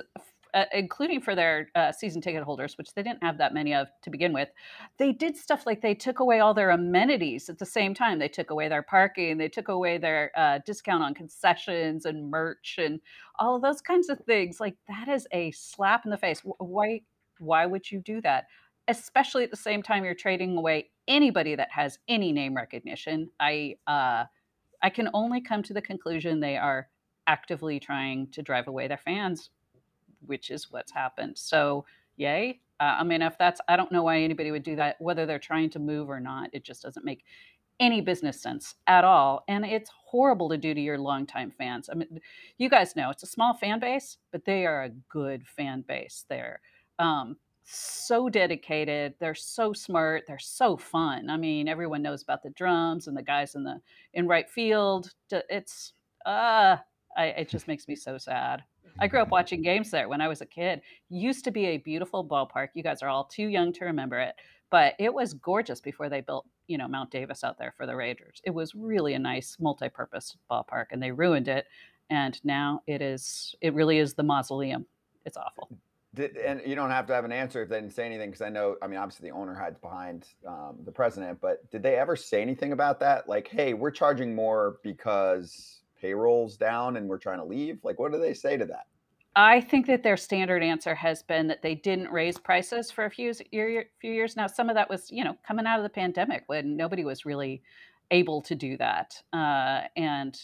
[0.54, 3.88] uh, including for their uh, season ticket holders, which they didn't have that many of
[4.02, 4.50] to begin with.
[4.98, 8.20] They did stuff like they took away all their amenities at the same time.
[8.20, 12.76] They took away their parking, they took away their uh, discount on concessions and merch
[12.78, 13.00] and
[13.38, 14.60] all those kinds of things.
[14.60, 16.42] Like that is a slap in the face.
[16.44, 17.02] Why?
[17.40, 18.48] Why would you do that?
[18.88, 23.30] Especially at the same time you're trading away anybody that has any name recognition.
[23.40, 23.76] I.
[23.88, 24.26] Uh,
[24.82, 26.88] I can only come to the conclusion they are
[27.28, 29.50] actively trying to drive away their fans,
[30.26, 31.38] which is what's happened.
[31.38, 31.86] So,
[32.18, 32.60] yay.
[32.80, 35.40] Uh, I mean, if that's, I don't know why anybody would do that, whether they're
[35.40, 36.50] trying to move or not.
[36.54, 37.26] It just doesn't make
[37.80, 39.44] any business sense at all.
[39.48, 41.90] And it's horrible to do to your longtime fans.
[41.90, 42.20] I mean,
[42.58, 46.26] you guys know it's a small fan base, but they are a good fan base
[46.30, 46.62] there.
[47.00, 49.14] Um, so dedicated.
[49.20, 50.24] They're so smart.
[50.28, 51.30] They're so fun.
[51.30, 53.80] I mean, everyone knows about the drums and the guys in the
[54.14, 55.14] in right field.
[55.32, 55.94] It's
[56.26, 56.78] uh
[57.16, 58.64] I, it just makes me so sad.
[59.02, 60.82] I grew up watching games there when I was a kid.
[61.10, 62.70] Used to be a beautiful ballpark.
[62.74, 64.36] You guys are all too young to remember it,
[64.70, 67.96] but it was gorgeous before they built, you know, Mount Davis out there for the
[67.96, 68.42] Raiders.
[68.44, 71.66] It was really a nice multi-purpose ballpark and they ruined it
[72.10, 74.86] and now it is it really is the mausoleum.
[75.26, 75.70] It's awful.
[76.16, 78.42] Did, and you don't have to have an answer if they didn't say anything because
[78.42, 81.96] I know, I mean, obviously the owner hides behind um, the president, but did they
[81.98, 83.30] ever say anything about that?
[83.30, 87.80] Like, hey, we're charging more because payroll's down and we're trying to leave?
[87.84, 88.88] Like, what do they say to that?
[89.36, 93.12] I think that their standard answer has been that they didn't raise prices for a
[93.12, 94.48] few year, few years now.
[94.48, 97.62] Some of that was, you know, coming out of the pandemic when nobody was really
[98.12, 100.40] able to do that, uh, and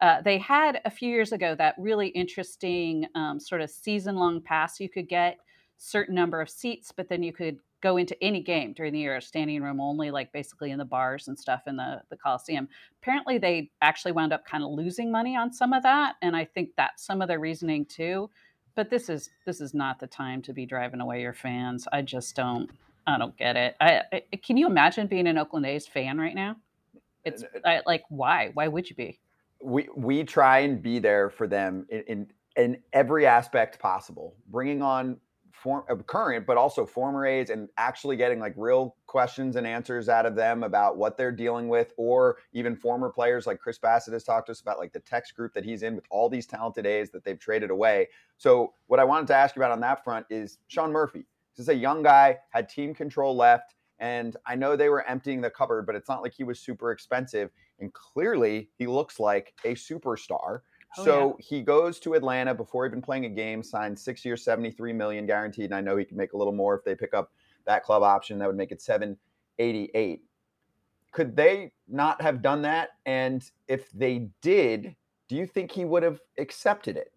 [0.00, 4.40] uh, they had a few years ago that really interesting um, sort of season long
[4.40, 5.38] pass you could get
[5.78, 9.20] certain number of seats but then you could go into any game during the year
[9.20, 12.68] standing room only like basically in the bars and stuff in the, the coliseum.
[13.02, 16.44] Apparently they actually wound up kind of losing money on some of that and i
[16.44, 18.28] think that's some of their reasoning too
[18.74, 22.02] but this is this is not the time to be driving away your fans i
[22.02, 22.70] just don't
[23.06, 23.76] i don't get it.
[23.80, 26.56] I, I can you imagine being an oakland a's fan right now?
[27.24, 28.50] It's I, like why?
[28.54, 29.18] Why would you be?
[29.62, 34.82] We we try and be there for them in in, in every aspect possible, bringing
[34.82, 35.18] on
[35.56, 40.08] form, uh, current but also former A's and actually getting like real questions and answers
[40.08, 44.12] out of them about what they're dealing with, or even former players like Chris Bassitt
[44.12, 46.46] has talked to us about like the text group that he's in with all these
[46.46, 48.08] talented A's that they've traded away.
[48.36, 51.26] So what I wanted to ask you about on that front is Sean Murphy.
[51.56, 53.74] This is a young guy, had team control left.
[53.98, 56.92] And I know they were emptying the cupboard, but it's not like he was super
[56.92, 57.50] expensive.
[57.80, 60.60] And clearly, he looks like a superstar.
[60.98, 61.46] Oh, so yeah.
[61.46, 65.66] he goes to Atlanta before even playing a game, signed six years, 73 million guaranteed.
[65.66, 67.32] And I know he can make a little more if they pick up
[67.66, 68.38] that club option.
[68.38, 70.22] That would make it 788.
[71.12, 72.90] Could they not have done that?
[73.06, 74.94] And if they did,
[75.28, 77.12] do you think he would have accepted it?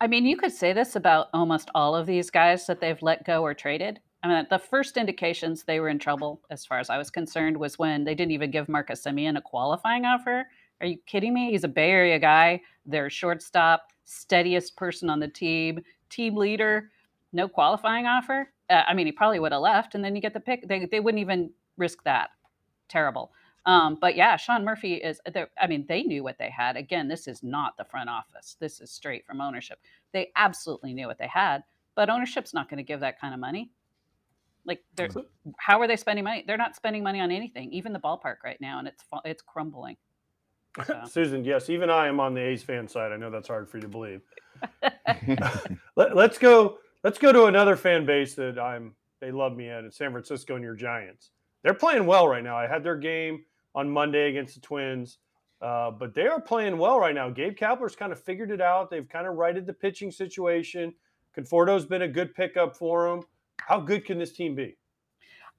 [0.00, 3.24] I mean, you could say this about almost all of these guys that they've let
[3.24, 4.00] go or traded.
[4.24, 7.56] I mean, the first indications they were in trouble, as far as I was concerned,
[7.56, 10.46] was when they didn't even give Marcus Semien a qualifying offer.
[10.82, 11.52] Are you kidding me?
[11.52, 16.90] He's a Bay Area guy, their shortstop, steadiest person on the team, team leader,
[17.32, 18.52] no qualifying offer.
[18.68, 20.66] Uh, I mean, he probably would have left, and then you get the pick.
[20.68, 22.30] They, they wouldn't even risk that.
[22.88, 23.32] Terrible.
[23.64, 25.20] Um, but yeah, Sean Murphy is.
[25.60, 26.76] I mean, they knew what they had.
[26.76, 28.56] Again, this is not the front office.
[28.58, 29.78] This is straight from ownership.
[30.12, 31.62] They absolutely knew what they had,
[31.94, 33.70] but ownership's not going to give that kind of money.
[34.64, 35.08] Like, they're,
[35.58, 36.44] how are they spending money?
[36.46, 39.96] They're not spending money on anything, even the ballpark right now, and it's it's crumbling.
[40.86, 41.00] So.
[41.10, 43.12] Susan, yes, even I am on the A's fan side.
[43.12, 44.22] I know that's hard for you to believe.
[45.96, 46.78] Let, us go.
[47.04, 48.94] Let's go to another fan base that I'm.
[49.20, 49.84] They love me at.
[49.84, 51.30] It's San Francisco and your Giants.
[51.62, 52.56] They're playing well right now.
[52.56, 55.18] I had their game on Monday against the Twins,
[55.60, 57.30] uh, but they are playing well right now.
[57.30, 58.90] Gabe Kapler's kind of figured it out.
[58.90, 60.92] They've kind of righted the pitching situation.
[61.34, 63.22] Conforto's been a good pickup for them.
[63.60, 64.76] How good can this team be?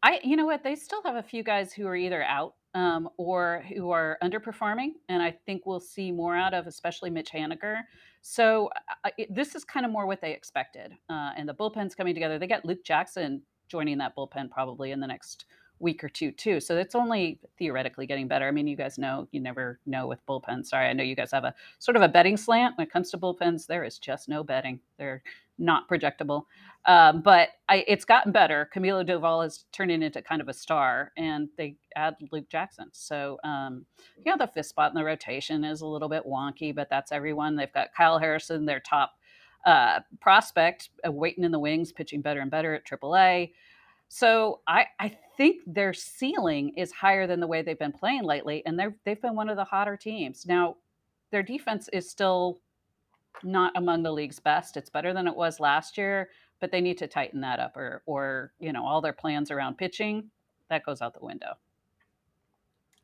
[0.04, 3.09] I, you know what, they still have a few guys who are either out um,
[3.17, 7.81] or who are underperforming, and I think we'll see more out of, especially Mitch Haniger.
[8.21, 8.69] So
[9.17, 12.39] it, this is kind of more what they expected, uh, and the bullpen's coming together.
[12.39, 15.45] They got Luke Jackson joining that bullpen probably in the next
[15.79, 16.59] week or two too.
[16.59, 18.47] So it's only theoretically getting better.
[18.47, 20.67] I mean, you guys know you never know with bullpens.
[20.67, 23.12] Sorry, I know you guys have a sort of a betting slant when it comes
[23.12, 23.67] to bullpens.
[23.67, 24.79] There is just no betting.
[24.97, 25.21] They're
[25.57, 26.43] not projectable.
[26.85, 28.69] Um, but I, it's gotten better.
[28.75, 32.89] Camilo Doval is turning into kind of a star, and they add Luke Jackson.
[32.91, 33.85] So, um,
[34.37, 37.55] the fifth spot in the rotation is a little bit wonky, but that's everyone.
[37.55, 39.13] They've got Kyle Harrison, their top
[39.65, 43.51] uh, prospect, uh, waiting in the wings, pitching better and better at AAA.
[44.09, 48.61] So I, I think their ceiling is higher than the way they've been playing lately,
[48.65, 50.45] and they've been one of the hotter teams.
[50.45, 50.75] Now,
[51.31, 52.59] their defense is still
[53.43, 54.77] not among the league's best.
[54.77, 56.29] It's better than it was last year,
[56.59, 59.77] but they need to tighten that up or or you know, all their plans around
[59.77, 60.29] pitching,
[60.69, 61.53] that goes out the window.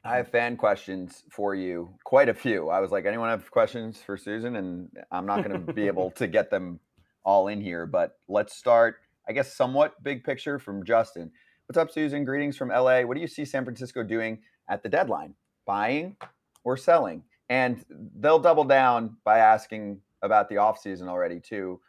[0.03, 2.69] I have fan questions for you, quite a few.
[2.69, 4.55] I was like, anyone have questions for Susan?
[4.55, 6.80] And I'm not going to be able to get them
[7.25, 11.32] all in here, but let's start, I guess, somewhat big picture from Justin.
[11.65, 12.23] What's up, Susan?
[12.23, 13.01] Greetings from LA.
[13.01, 15.36] What do you see San Francisco doing at the deadline?
[15.65, 16.15] Buying
[16.63, 17.23] or selling?
[17.49, 17.84] And
[18.15, 21.80] they'll double down by asking about the offseason already too.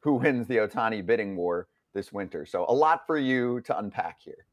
[0.00, 2.46] Who wins the Ohtani bidding war this winter?
[2.46, 4.46] So a lot for you to unpack here.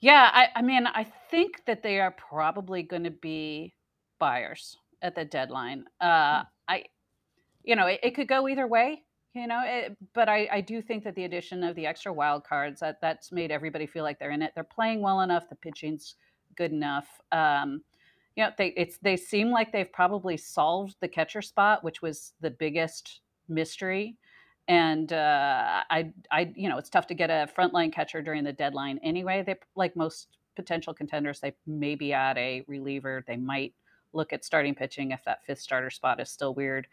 [0.00, 3.72] Yeah, I, I mean, I think that they are probably going to be
[4.18, 5.84] buyers at the deadline.
[6.00, 6.46] Uh, hmm.
[6.68, 6.84] I,
[7.62, 9.02] you know, it, it, could go either way.
[9.34, 12.44] You know, it, but I, I do think that the addition of the extra wild
[12.44, 14.52] cards that that's made everybody feel like they're in it.
[14.54, 15.48] They're playing well enough.
[15.48, 16.16] The pitching's
[16.56, 17.08] good enough.
[17.30, 17.82] Um,
[18.36, 22.32] you know, they it's they seem like they've probably solved the catcher spot, which was
[22.40, 24.16] the biggest mystery.
[24.68, 28.52] And uh, I I you know it's tough to get a frontline catcher during the
[28.52, 29.42] deadline anyway.
[29.44, 33.24] They like most potential contenders, they maybe add a reliever.
[33.26, 33.74] They might
[34.12, 36.86] look at starting pitching if that fifth starter spot is still weird.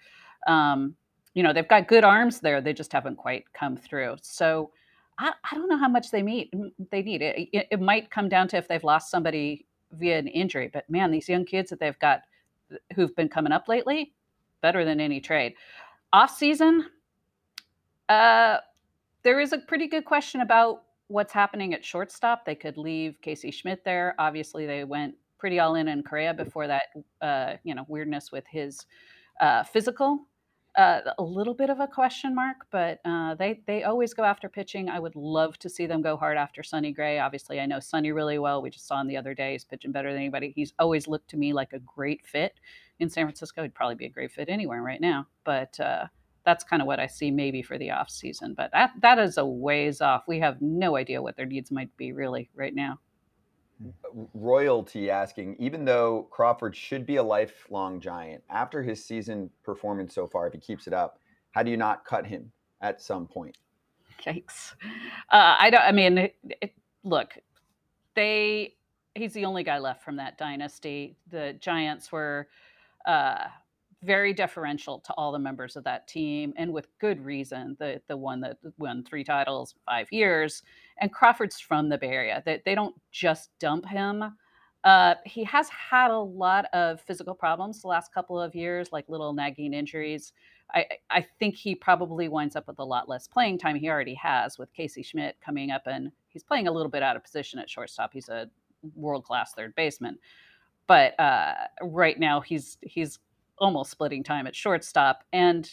[0.47, 0.95] Um,
[1.33, 2.61] you know, they've got good arms there.
[2.61, 4.17] They just haven't quite come through.
[4.21, 4.71] So
[5.19, 6.53] I, I don't know how much they meet.
[6.91, 7.49] They need it.
[7.51, 7.67] it.
[7.71, 10.69] It might come down to if they've lost somebody via an injury.
[10.71, 12.21] But man, these young kids that they've got
[12.95, 14.13] who've been coming up lately,
[14.61, 15.53] better than any trade.
[16.13, 16.85] Off season,
[18.07, 18.57] uh,
[19.23, 22.45] there is a pretty good question about what's happening at shortstop.
[22.45, 24.15] They could leave Casey Schmitt there.
[24.19, 26.83] Obviously, they went pretty all in in Correa before that,
[27.21, 28.85] uh, you know, weirdness with his
[29.39, 30.27] uh, physical.
[30.77, 34.47] Uh, a little bit of a question mark, but uh, they they always go after
[34.47, 34.87] pitching.
[34.87, 37.19] I would love to see them go hard after Sonny Gray.
[37.19, 38.61] Obviously, I know Sonny really well.
[38.61, 39.53] We just saw him the other day.
[39.53, 40.53] He's pitching better than anybody.
[40.55, 42.53] He's always looked to me like a great fit
[42.99, 43.63] in San Francisco.
[43.63, 45.27] He'd probably be a great fit anywhere right now.
[45.43, 46.05] But uh,
[46.45, 48.53] that's kind of what I see maybe for the off season.
[48.53, 50.23] But that that is a ways off.
[50.27, 52.99] We have no idea what their needs might be really right now.
[54.33, 60.27] Royalty asking, even though Crawford should be a lifelong giant, after his season performance so
[60.27, 61.19] far, if he keeps it up,
[61.51, 62.51] how do you not cut him
[62.81, 63.57] at some point?
[64.25, 64.73] Yikes!
[65.31, 65.81] Uh, I don't.
[65.81, 66.73] I mean, it, it,
[67.03, 67.37] look,
[68.15, 68.75] they.
[69.15, 71.15] He's the only guy left from that dynasty.
[71.31, 72.47] The Giants were
[73.05, 73.45] uh,
[74.03, 77.75] very deferential to all the members of that team, and with good reason.
[77.79, 80.63] The the one that won three titles, five years,
[80.99, 82.41] and Crawford's from the Bay Area.
[82.45, 84.23] They they don't just dump him.
[84.85, 89.09] Uh, he has had a lot of physical problems the last couple of years, like
[89.09, 90.31] little nagging injuries.
[90.73, 93.75] I, I think he probably winds up with a lot less playing time.
[93.75, 97.15] He already has with Casey Schmitt coming up, and he's playing a little bit out
[97.17, 98.11] of position at shortstop.
[98.13, 98.49] He's a
[98.95, 100.17] world class third baseman,
[100.87, 103.19] but uh, right now he's he's
[103.59, 105.23] almost splitting time at shortstop.
[105.33, 105.69] And,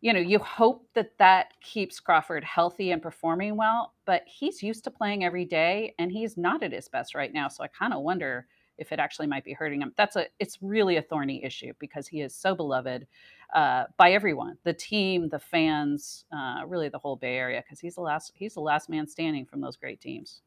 [0.00, 4.84] you know, you hope that that keeps Crawford healthy and performing well, but he's used
[4.84, 7.48] to playing every day and he's not at his best right now.
[7.48, 8.46] So I kind of wonder
[8.78, 9.92] if it actually might be hurting him.
[9.96, 13.06] That's a, it's really a thorny issue because he is so beloved
[13.54, 17.94] uh, by everyone, the team, the fans, uh, really the whole Bay Area, because he's
[17.94, 20.40] the last, he's the last man standing from those great teams.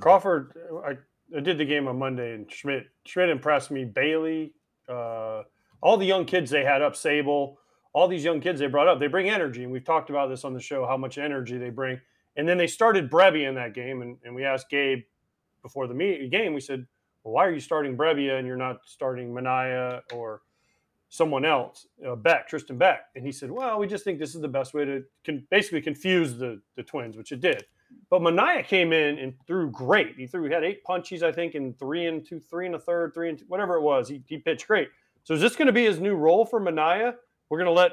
[0.00, 0.96] Crawford, I,
[1.36, 3.84] I did the game on Monday and Schmitt, Schmitt impressed me.
[3.84, 4.52] Bailey,
[4.88, 5.42] uh,
[5.82, 7.56] all the young kids they had up, Sabol,
[7.92, 9.62] all these young kids they brought up, they bring energy.
[9.62, 12.00] And we've talked about this on the show, how much energy they bring.
[12.36, 14.02] And then they started Brebbia in that game.
[14.02, 15.00] And, and we asked Gabe
[15.62, 16.86] before the game, we said,
[17.24, 20.42] well, why are you starting Brebbia and you're not starting Manaea or
[21.08, 23.00] someone else, uh, Beck, Tristan Beck?
[23.16, 25.82] And he said, well, we just think this is the best way to con- basically
[25.82, 27.64] confuse the, the twins, which it did.
[28.08, 30.14] But Manaea came in and threw great.
[30.16, 32.78] He threw, he had eight punchies, I think, in three and two, three and a
[32.78, 34.08] third, three and two, whatever it was.
[34.08, 34.88] He, he pitched great.
[35.24, 37.14] So is this going to be his new role for Manaea?
[37.48, 37.92] We're going to let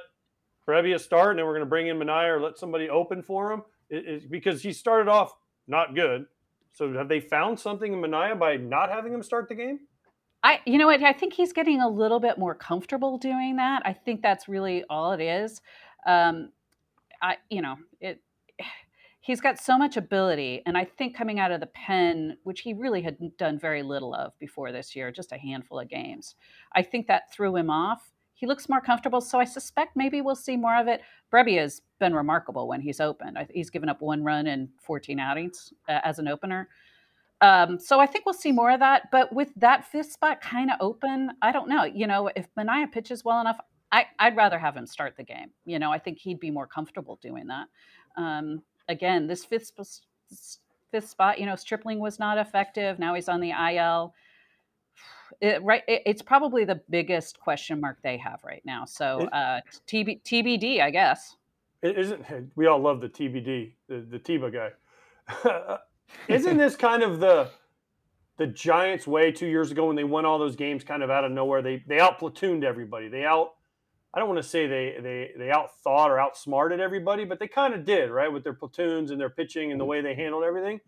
[0.68, 3.52] Brebbia start, and then we're going to bring in Manaea or let somebody open for
[3.52, 5.34] him it, it, because he started off
[5.68, 6.26] not good.
[6.74, 9.80] So have they found something in Manaea by not having him start the game?
[10.44, 11.02] I, you know what?
[11.02, 13.82] I think he's getting a little bit more comfortable doing that.
[13.86, 15.62] I think that's really all it is.
[16.06, 16.52] Um,
[17.22, 17.76] I, you know,
[19.28, 20.62] he's got so much ability.
[20.66, 24.14] And I think coming out of the pen, which he really had done very little
[24.14, 26.36] of before this year, just a handful of games,
[26.74, 28.14] I think that threw him off.
[28.36, 29.20] He looks more comfortable.
[29.20, 31.02] So I suspect maybe we'll see more of it.
[31.30, 33.38] Brebbia has been remarkable when he's opened.
[33.54, 36.70] He's given up one run in 14 outings uh, as an opener.
[37.42, 39.12] Um, so I think we'll see more of that.
[39.12, 41.84] But with that fifth spot kind of open, I don't know.
[41.84, 43.60] You know, if Manaea pitches well enough,
[43.92, 45.50] I, would rather have him start the game.
[45.66, 47.68] You know, I think he'd be more comfortable doing that.
[48.16, 49.72] Um, again, this fifth
[50.92, 53.00] fifth spot, you know, Stripling was not effective.
[53.00, 54.14] Now he's on the IL.
[55.42, 58.86] It, right, it, it's probably the biggest question mark they have right now.
[58.86, 61.36] So uh, TB, TBD, I guess.
[61.84, 62.26] It isn't
[62.56, 65.78] we all love the TBD, the the Tiba guy.
[66.28, 67.50] isn't this kind of the
[68.38, 71.24] the Giants' way two years ago when they won all those games, kind of out
[71.24, 71.62] of nowhere?
[71.62, 73.10] They they out platooned everybody.
[73.10, 73.57] They out
[74.14, 77.74] I don't want to say they they they outthought or outsmarted everybody, but they kind
[77.74, 79.90] of did, right, with their platoons and their pitching and the mm-hmm.
[79.90, 80.80] way they handled everything.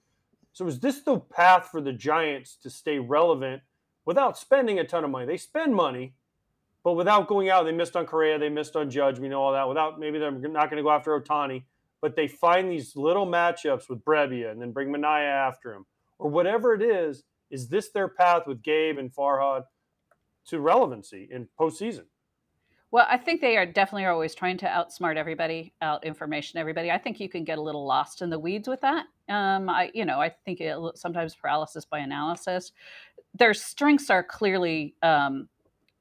[0.54, 3.62] So is this the path for the Giants to stay relevant
[4.06, 5.26] without spending a ton of money?
[5.26, 6.16] They spend money,
[6.84, 9.54] but without going out, they missed on Correa, they missed on Judge, we know all
[9.54, 9.68] that.
[9.68, 11.64] Without maybe they're not going to go after Ohtani,
[12.02, 15.86] but they find these little matchups with Brebbia and then bring Manaea after him
[16.18, 17.24] or whatever it is.
[17.52, 19.64] Is this their path with Gabe and Farhan
[20.48, 22.06] to relevancy in postseason?
[22.92, 26.90] Well, I think they are definitely always trying to outsmart everybody, out information everybody.
[26.90, 29.06] I think you can get a little lost in the weeds with that.
[29.30, 32.72] Um, I, you know, I think it, sometimes paralysis by analysis.
[33.36, 35.50] Their strengths are clearly um,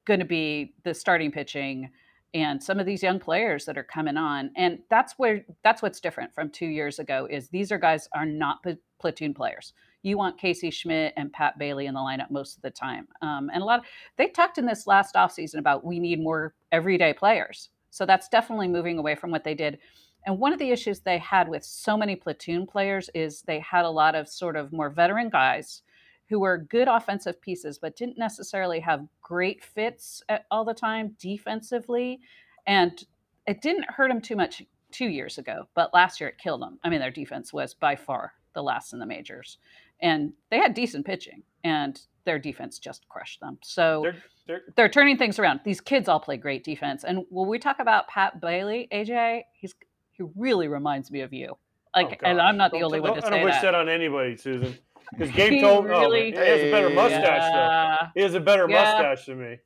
[0.06, 1.90] going to be the starting pitching
[2.32, 5.98] and some of these young players that are coming on, and that's where that's what's
[5.98, 7.26] different from two years ago.
[7.30, 8.58] Is these are guys are not
[8.98, 9.72] platoon players
[10.02, 13.08] you want Casey Schmitt and Pat Bailey in the lineup most of the time.
[13.22, 13.84] Um, and a lot of,
[14.16, 17.70] they talked in this last offseason about we need more everyday players.
[17.90, 19.78] So that's definitely moving away from what they did.
[20.26, 23.84] And one of the issues they had with so many platoon players is they had
[23.84, 25.82] a lot of sort of more veteran guys
[26.28, 32.20] who were good offensive pieces, but didn't necessarily have great fits all the time defensively.
[32.66, 33.02] And
[33.46, 36.78] it didn't hurt them too much two years ago, but last year it killed them.
[36.84, 39.58] I mean, their defense was by far the last in the majors
[40.00, 43.58] and they had decent pitching, and their defense just crushed them.
[43.62, 45.60] So they're, they're, they're turning things around.
[45.64, 49.74] These kids all play great defense, and when we talk about Pat Bailey, AJ, he's
[50.12, 51.56] he really reminds me of you.
[51.94, 53.32] Like, oh, and I'm not the only one to say that.
[53.32, 54.76] I don't wish that on anybody, Susan.
[55.12, 57.22] Because Gabe told me oh, he has a better mustache.
[57.24, 57.96] Yeah.
[58.00, 58.06] Though.
[58.14, 58.82] He has a better yeah.
[58.82, 59.58] mustache than me.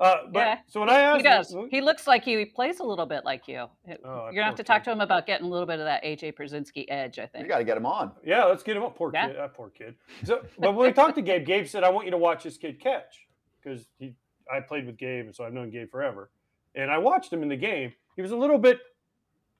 [0.00, 1.52] Uh, but yeah, so when I asked, he does.
[1.52, 2.38] Him, he looks like you.
[2.38, 3.58] He plays a little bit like you.
[3.58, 6.02] Oh, You're gonna have to talk to him about getting a little bit of that
[6.02, 7.18] AJ Pierzynski edge.
[7.18, 8.12] I think you got to get him on.
[8.24, 8.92] Yeah, let's get him on.
[8.92, 9.26] Poor yeah.
[9.26, 9.36] kid.
[9.36, 9.94] That poor kid.
[10.24, 12.56] So, but when we talked to Gabe, Gabe said, "I want you to watch this
[12.56, 13.26] kid catch,"
[13.62, 14.14] because he,
[14.50, 16.30] I played with Gabe, and so I've known Gabe forever.
[16.74, 17.92] And I watched him in the game.
[18.16, 18.80] He was a little bit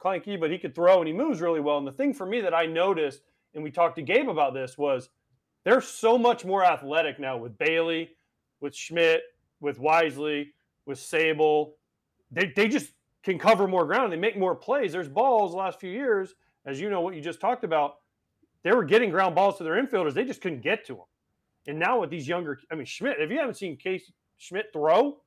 [0.03, 1.79] clanky, but he could throw and he moves really well.
[1.79, 3.21] And the thing for me that I noticed,
[3.55, 5.11] and we talked to Gabe about this, was
[5.65, 8.11] they're so much more athletic now with Bailey,
[8.61, 9.23] with Schmitt,
[9.61, 10.53] with Wisely
[10.87, 11.73] with Sabol.
[12.31, 12.93] They, they just
[13.23, 14.13] can cover more ground.
[14.13, 14.93] They make more plays.
[14.93, 16.35] There's balls the last few years,
[16.67, 17.97] as you know, what you just talked about.
[18.63, 20.15] They were getting ground balls to their infielders.
[20.15, 21.05] They just couldn't get to them.
[21.67, 25.19] And now with these younger, I mean, Schmitt, if you haven't seen Case Schmitt throw,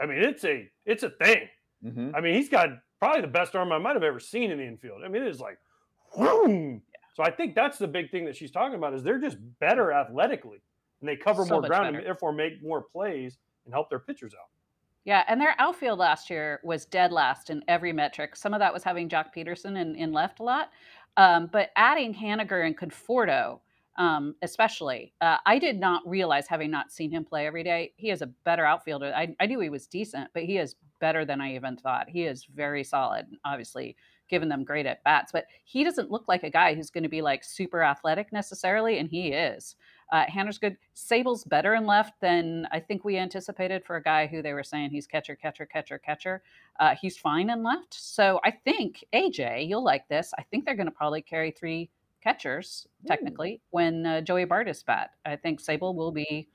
[0.00, 1.48] I mean, it's a it's a thing.
[1.84, 2.14] Mm-hmm.
[2.14, 4.64] I mean, he's got probably the best arm I might have ever seen in the
[4.64, 5.02] infield.
[5.04, 5.58] I mean, it is like,
[6.12, 6.82] whoom.
[7.14, 9.92] So I think that's the big thing that she's talking about is they're just better
[9.92, 10.58] athletically
[11.00, 11.98] and they cover so more ground better.
[11.98, 14.48] and therefore make more plays and help their pitchers out.
[15.04, 18.36] Yeah, and their outfield last year was dead last in every metric.
[18.36, 20.70] Some of that was having Joc Pederson in, in left a lot,
[21.16, 23.60] um, but adding Haniger and Conforto,
[23.96, 28.10] um, especially, uh, I did not realize, having not seen him play every day, he
[28.10, 29.12] is a better outfielder.
[29.14, 32.08] I, I knew he was decent, but he is better than I even thought.
[32.08, 33.96] He is very solid, obviously,
[34.28, 37.08] given them great at bats, but he doesn't look like a guy who's going to
[37.08, 39.76] be like super athletic necessarily, and he is.
[40.12, 40.76] Uh, Haniger's good.
[40.94, 44.64] Sabol's better in left than I think we anticipated for a guy who they were
[44.64, 46.42] saying he's catcher, catcher, catcher, catcher.
[46.78, 47.94] Uh, he's fine in left.
[47.94, 50.32] So I think, AJ, you'll like this.
[50.38, 51.90] I think they're going to probably carry three
[52.22, 53.68] catchers, technically, Ooh.
[53.70, 55.10] when uh, Joey Bart is bat.
[55.24, 56.48] I think Sabol will be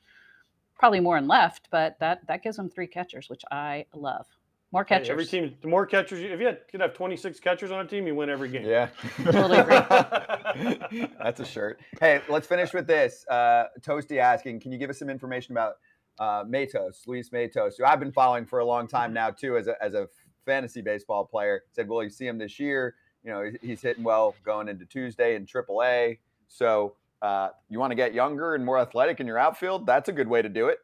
[0.78, 4.28] probably more in left, but that, that gives them three catchers, which I love.
[4.76, 5.08] More catchers.
[5.08, 6.20] Hey, every team, the more catchers.
[6.20, 8.50] You, have, if you had, could have 26 catchers on a team, you win every
[8.50, 8.66] game.
[8.66, 8.90] Yeah.
[9.24, 11.08] totally agree.
[11.24, 11.80] That's a shirt.
[12.02, 13.26] Hey, let's finish with this.
[13.30, 15.76] Uh, Toasty asking, can you give us some information about
[16.20, 19.68] uh, Matos, Luis Matos, who I've been following for a long time now too, as
[19.68, 20.10] a, as a
[20.46, 21.64] fantasy baseball player.
[21.72, 22.96] Said, well, you see him this year.
[23.24, 26.18] You know, he's hitting well going into Tuesday in AAA.
[26.50, 29.86] So uh, you want to get younger and more athletic in your outfield?
[29.86, 30.80] That's a good way to do it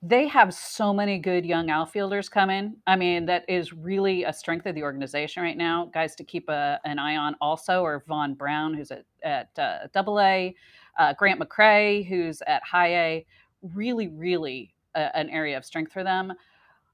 [0.00, 2.76] they have so many good young outfielders coming.
[2.86, 5.90] I mean, that is really a strength of the organization right now.
[5.92, 9.88] Guys to keep a, an eye on also are Vaun Brown, who's at, at uh,
[9.92, 10.54] double A,
[10.98, 13.26] uh, Grant McCray, who's at high A.
[13.74, 16.32] Really, really a, an area of strength for them.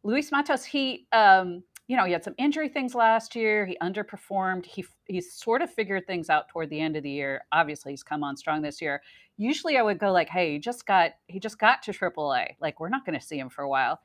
[0.03, 3.66] Luis Matos, he, um, you know, he had some injury things last year.
[3.66, 4.64] He underperformed.
[4.64, 7.45] He he sort of figured things out toward the end of the year.
[7.53, 9.03] Obviously, he's come on strong this year
[9.37, 12.57] usually I would go like, "Hey, he just got he just got to AAA.
[12.61, 14.01] Like we're not going to see him for a while."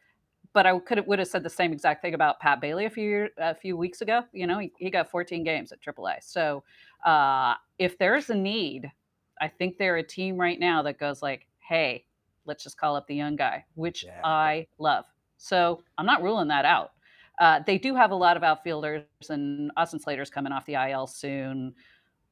[0.54, 3.30] But I could would have said the same exact thing about Pat Bailey a few
[3.38, 4.24] a few weeks ago.
[4.34, 6.24] You know, he, he got 14 games at AAA.
[6.24, 6.64] So
[7.06, 8.92] uh, if there's a need,
[9.40, 12.06] I think they're a team right now that goes like, "Hey,
[12.46, 14.22] let's just call up the young guy," which yeah.
[14.24, 15.06] I love.
[15.38, 16.92] So I'm not ruling that out.
[17.40, 21.08] Uh, they do have a lot of outfielders, and Austin Slater's coming off the IL
[21.08, 21.74] soon.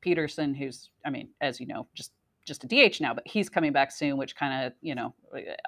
[0.05, 2.12] Pederson, who's, I mean, as you know, just
[2.45, 5.14] just a DH now, but he's coming back soon, which kind of you know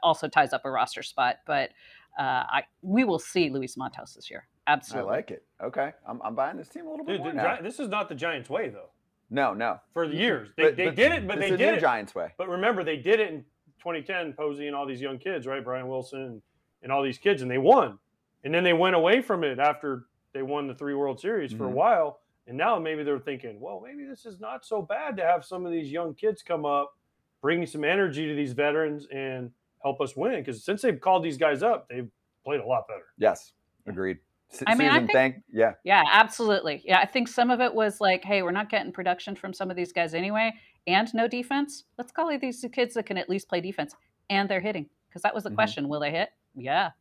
[0.02, 1.38] also ties up a roster spot.
[1.46, 1.72] But
[2.18, 4.48] uh, I we will see Luis Matos this year.
[4.68, 5.46] Absolutely, I like it.
[5.64, 8.16] Okay, I'm, I'm buying this team a little bit Dude, more This is not the
[8.16, 8.90] Giants' way, though.
[9.32, 9.80] No, no.
[9.94, 12.34] For the years, they, but, they but did it, but they did it Giants' way.
[12.38, 13.42] But remember, they did it in
[13.80, 14.34] 2010.
[14.34, 15.64] Posey and all these young kids, right?
[15.64, 16.42] Brian Wilson
[16.82, 18.00] and all these kids, and they won.
[18.44, 21.58] And then they went away from it after they won the three World Series mm-hmm.
[21.58, 21.78] for a mm-hmm.
[21.78, 22.20] while.
[22.48, 25.66] And now maybe they're thinking, well, maybe this is not so bad to have some
[25.66, 26.96] of these young kids come up
[27.42, 30.40] bring some energy to these veterans and help us win.
[30.40, 32.10] Because since they've called these guys up, they've
[32.44, 33.06] played a lot better.
[33.18, 33.54] Yes,
[33.88, 34.18] Agreed.
[34.52, 35.74] S- I mean, I Susan, think- thank yeah.
[35.84, 36.82] Yeah, absolutely.
[36.86, 39.70] Yeah, I think some of it was like, hey, we're not getting production from some
[39.70, 40.54] of these guys anyway,
[40.88, 41.86] and no defense.
[41.98, 43.96] Let's call these kids that can at least play defense,
[44.30, 44.90] and they're hitting.
[45.08, 45.56] Because that was the Mhm.
[45.56, 46.30] question: Will they hit?
[46.56, 46.92] Yeah.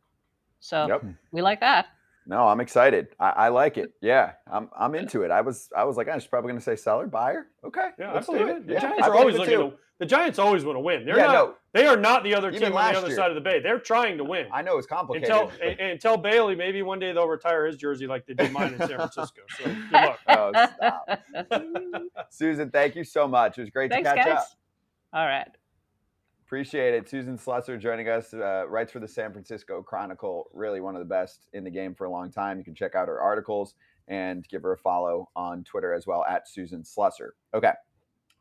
[0.59, 1.03] So Yep.
[1.31, 1.87] we like that.
[2.27, 3.07] No, I'm excited.
[3.19, 3.91] I, I like it.
[4.01, 5.31] Yeah, I'm I'm into it.
[5.31, 7.47] I was I was like, I'm probably gonna say seller, buyer.
[7.63, 7.89] Okay.
[7.97, 8.67] Yeah, let's I do believe it.
[8.67, 9.73] The Yeah, Giants I are always looking to.
[9.99, 11.03] The Giants always want to win.
[11.03, 11.33] They're yeah, not.
[11.33, 13.15] no, They are not the other Even team on the other year.
[13.17, 13.59] side of the bay.
[13.59, 14.47] They're trying to win.
[14.53, 15.29] I know it's complicated.
[15.29, 18.33] Until but- and, and tell Bailey maybe one day they'll retire his jersey like they
[18.33, 19.41] did mine in San Francisco.
[19.57, 20.19] So good luck.
[20.29, 21.19] oh, stop.
[22.29, 23.57] Susan, thank you so much.
[23.57, 24.37] It was great Thanks, to catch guys.
[24.37, 24.47] up.
[25.13, 25.47] All right.
[26.49, 27.07] Appreciate it.
[27.07, 30.49] Susan Slusser joining us, uh, writes for the San Francisco Chronicle.
[30.51, 32.57] Really one of the best in the game for a long time.
[32.57, 33.75] You can check out her articles
[34.07, 37.33] and give her a follow on Twitter as well at Susan Slusser.
[37.53, 37.73] Okay.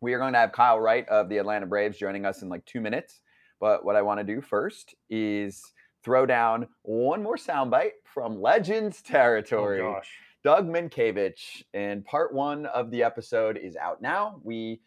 [0.01, 2.65] We are going to have Kyle Wright of the Atlanta Braves joining us in like
[2.65, 3.21] two minutes.
[3.61, 5.63] But what I want to do first is
[6.03, 9.83] throw down one more soundbite from Legends territory.
[9.83, 10.09] Oh gosh.
[10.43, 14.41] Doug Mientkiewicz, and part one of the episode is out now.
[14.43, 14.81] We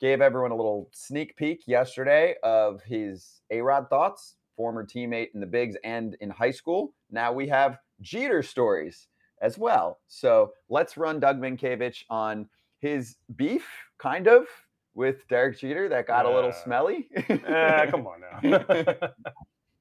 [0.00, 5.40] gave everyone a little sneak peek yesterday of his A Rod thoughts, former teammate in
[5.40, 6.94] the Bigs and in high school.
[7.10, 9.08] Now we have Jeter stories
[9.40, 10.00] as well.
[10.08, 12.48] So let's run Doug Mientkiewicz on
[12.80, 13.66] his beef,
[13.98, 14.46] kind of,
[14.94, 17.08] with Derek Jeter that got a little smelly.
[17.14, 18.94] Eh, come on now.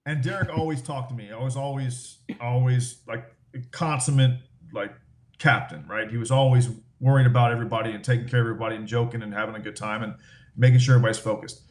[0.08, 1.32] And Derek always talked to me.
[1.32, 3.26] I was always, always like
[3.72, 4.40] consummate
[4.72, 4.94] like
[5.38, 6.10] captain, right?
[6.10, 6.70] He was always
[7.00, 10.04] worried about everybody and taking care of everybody and joking and having a good time
[10.04, 10.16] and
[10.56, 11.62] making sure everybody's focused.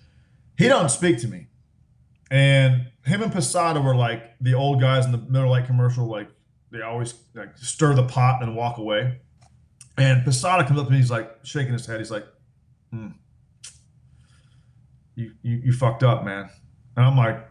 [0.57, 1.49] He don't speak to me.
[2.31, 6.29] And him and Posada were like the old guys in the Miller Lite commercial, like
[6.71, 9.21] they always like stir the pot and walk away.
[9.97, 11.99] And Posada comes up to me, he's like shaking his head.
[11.99, 12.27] He's like,
[12.91, 13.09] hmm.
[15.15, 16.51] you, you, you fucked up, man.
[16.97, 17.47] And I'm like,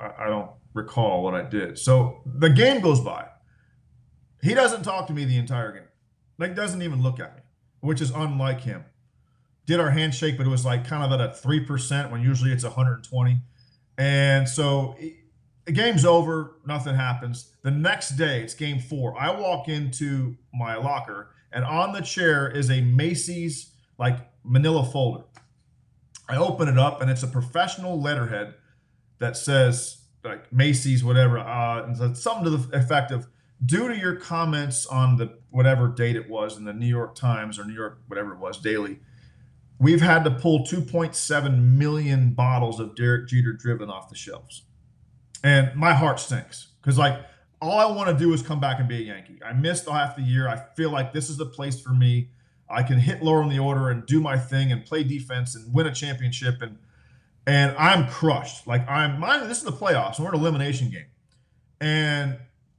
[0.00, 1.78] I, I don't recall what I did.
[1.78, 3.27] So the game goes by.
[4.42, 5.88] He doesn't talk to me the entire game.
[6.38, 7.42] Like doesn't even look at me,
[7.80, 8.84] which is unlike him.
[9.66, 12.52] Did our handshake, but it was like kind of at a three percent when usually
[12.52, 13.38] it's 120.
[13.98, 14.96] And so
[15.66, 17.52] the game's over, nothing happens.
[17.62, 19.20] The next day, it's game four.
[19.20, 25.24] I walk into my locker, and on the chair is a Macy's like manila folder.
[26.28, 28.54] I open it up, and it's a professional letterhead
[29.18, 33.26] that says like Macy's, whatever, uh, and so something to the effect of
[33.64, 37.58] due to your comments on the whatever date it was in the New York Times
[37.58, 39.00] or New York whatever it was daily,
[39.78, 44.62] we've had to pull 2.7 million bottles of Derek Jeter driven off the shelves,
[45.42, 47.20] and my heart stinks because like
[47.60, 49.40] all I want to do is come back and be a Yankee.
[49.44, 50.48] I missed half the year.
[50.48, 52.30] I feel like this is the place for me.
[52.70, 55.72] I can hit lower in the order and do my thing and play defense and
[55.72, 56.78] win a championship and
[57.46, 58.66] and I'm crushed.
[58.66, 59.48] Like I'm mine.
[59.48, 60.18] This is the playoffs.
[60.18, 61.06] and We're an elimination game,
[61.80, 62.38] and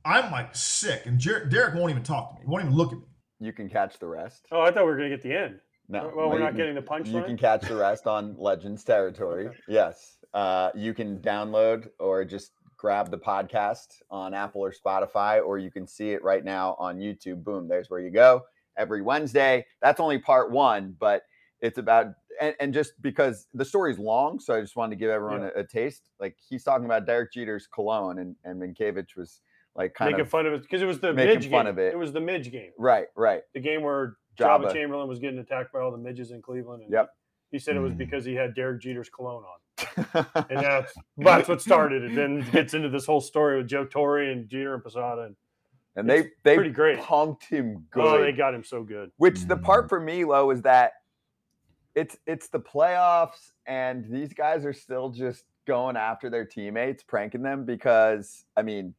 [0.10, 1.05] I'm like sick.
[1.05, 2.41] And Jer- Derek won't even talk to me.
[2.41, 3.05] He won't even look at me.
[3.39, 4.47] you can catch the rest.
[4.51, 5.60] Oh, I thought we were gonna get the end.
[5.88, 6.12] No.
[6.16, 7.07] Well, no, we're not can- getting the punchline.
[7.07, 7.26] You punchline.
[7.28, 9.47] can catch the rest on Legends territory.
[9.47, 9.57] Okay.
[9.68, 10.18] Yes.
[10.34, 15.72] Uh, you can download or just grab the podcast on Apple or Spotify, or you
[15.72, 17.43] can see it right now on YouTube.
[17.43, 18.41] Boom, there's where you go
[18.78, 19.66] every Wednesday.
[19.82, 21.24] That's only part one, but
[21.62, 22.07] it's about,
[22.39, 25.49] and, and just because the story's long, so I just wanted to give everyone Yeah.
[25.57, 26.10] a, a taste.
[26.22, 29.41] Like he's talking about Derek Jeter's cologne, and, and Mientkiewicz was
[29.80, 31.71] like kind making of, fun of it because it was the making midge fun game.
[31.71, 31.93] of it.
[31.93, 32.71] It was the midge game.
[32.77, 33.41] right, right.
[33.55, 34.73] The game where Joba, Joba.
[34.73, 36.84] Chamberlain was getting attacked by all the midges in Cleveland.
[36.84, 37.09] And Yep.
[37.51, 37.97] He said it was Mm.
[37.97, 40.25] because he had Derek Jeter's cologne on.
[40.49, 42.13] And that's that's what started it.
[42.15, 45.23] Then it gets into this whole story with Joe Torre and Jeter and Posada.
[45.23, 45.36] And
[45.95, 46.99] and they, they pretty great.
[46.99, 48.05] punked him good.
[48.05, 49.11] oh, they got him so good.
[49.17, 49.63] Which the Mm.
[49.63, 50.91] part for me, Lo, is that
[51.95, 57.41] it's it's the playoffs, and these guys are still just going after their teammates, pranking
[57.41, 58.93] them because I mean,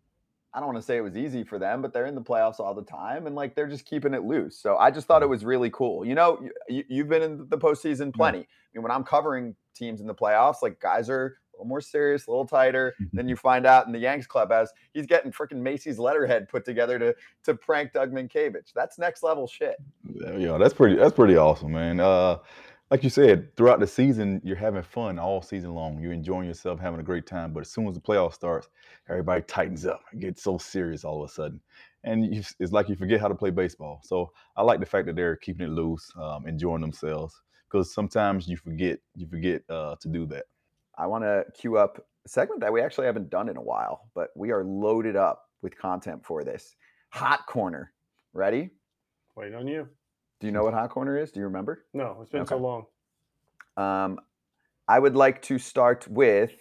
[0.52, 2.58] I don't want to say it was easy for them, but they're in the playoffs
[2.58, 4.58] all the time, and like they're just keeping it loose.
[4.58, 6.04] So I just thought it was really cool.
[6.04, 8.40] You know, you, you've been in the postseason plenty.
[8.40, 11.80] I mean, when I'm covering teams in the playoffs, like guys are a little more
[11.80, 12.94] serious, a little tighter.
[13.12, 16.98] then you find out in the Yanks clubhouse, he's getting freaking Macy's letterhead put together
[16.98, 18.72] to to prank Doug Mientkiewicz.
[18.74, 19.76] That's next level shit.
[20.04, 20.96] Yeah, Yeah, that's pretty.
[20.96, 22.00] That's pretty awesome, man.
[22.00, 22.38] Uh,
[22.90, 26.00] like you said, throughout the season, you're having fun all season long.
[26.00, 27.52] You're enjoying yourself, having a great time.
[27.52, 28.68] But as soon as the playoff starts,
[29.08, 31.60] everybody tightens up and gets so serious all of a sudden,
[32.02, 34.00] and you, it's like you forget how to play baseball.
[34.02, 38.48] So I like the fact that they're keeping it loose, um, enjoying themselves, because sometimes
[38.48, 40.46] you forget you forget uh, to do that.
[40.98, 44.10] I want to queue up a segment that we actually haven't done in a while,
[44.14, 46.74] but we are loaded up with content for this.
[47.10, 47.92] Hot Corner.
[48.32, 48.70] Ready?
[49.36, 49.88] Wait on you.
[50.40, 51.30] Do you know what Hot Corner is?
[51.32, 51.84] Do you remember?
[51.92, 52.86] No, it's been so long.
[53.76, 54.18] Um,
[54.88, 56.52] I would like to start with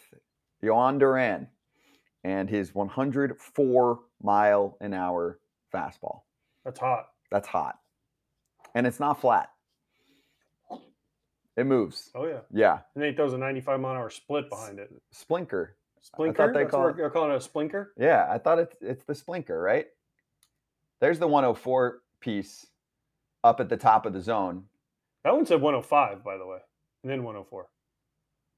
[0.63, 1.47] Jhoan Duran.
[2.25, 5.39] and his 104 mile an hour
[5.73, 6.21] fastball.
[6.65, 7.05] That's hot.
[7.31, 7.79] That's hot.
[8.75, 9.49] And it's not flat.
[11.55, 12.11] It moves.
[12.15, 12.39] Oh yeah.
[12.51, 12.79] Yeah.
[12.95, 14.89] And then he throws a 95 mile an hour split behind it.
[15.15, 15.69] Splinker.
[16.03, 16.53] Splinker.
[16.53, 17.87] they That's call it- they're calling it a splinker.
[17.97, 19.87] Yeah, I thought it's it's the splinker, right?
[21.01, 22.65] There's the 104 piece
[23.43, 24.65] up at the top of the zone.
[25.23, 26.59] That one said 105, by the way,
[27.03, 27.67] and then 104.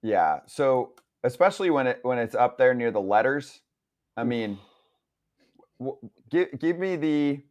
[0.03, 0.39] Yeah.
[0.47, 3.61] So especially when it when it's up there near the letters,
[4.17, 4.57] I mean,
[5.79, 5.97] w-
[6.29, 7.41] give give me the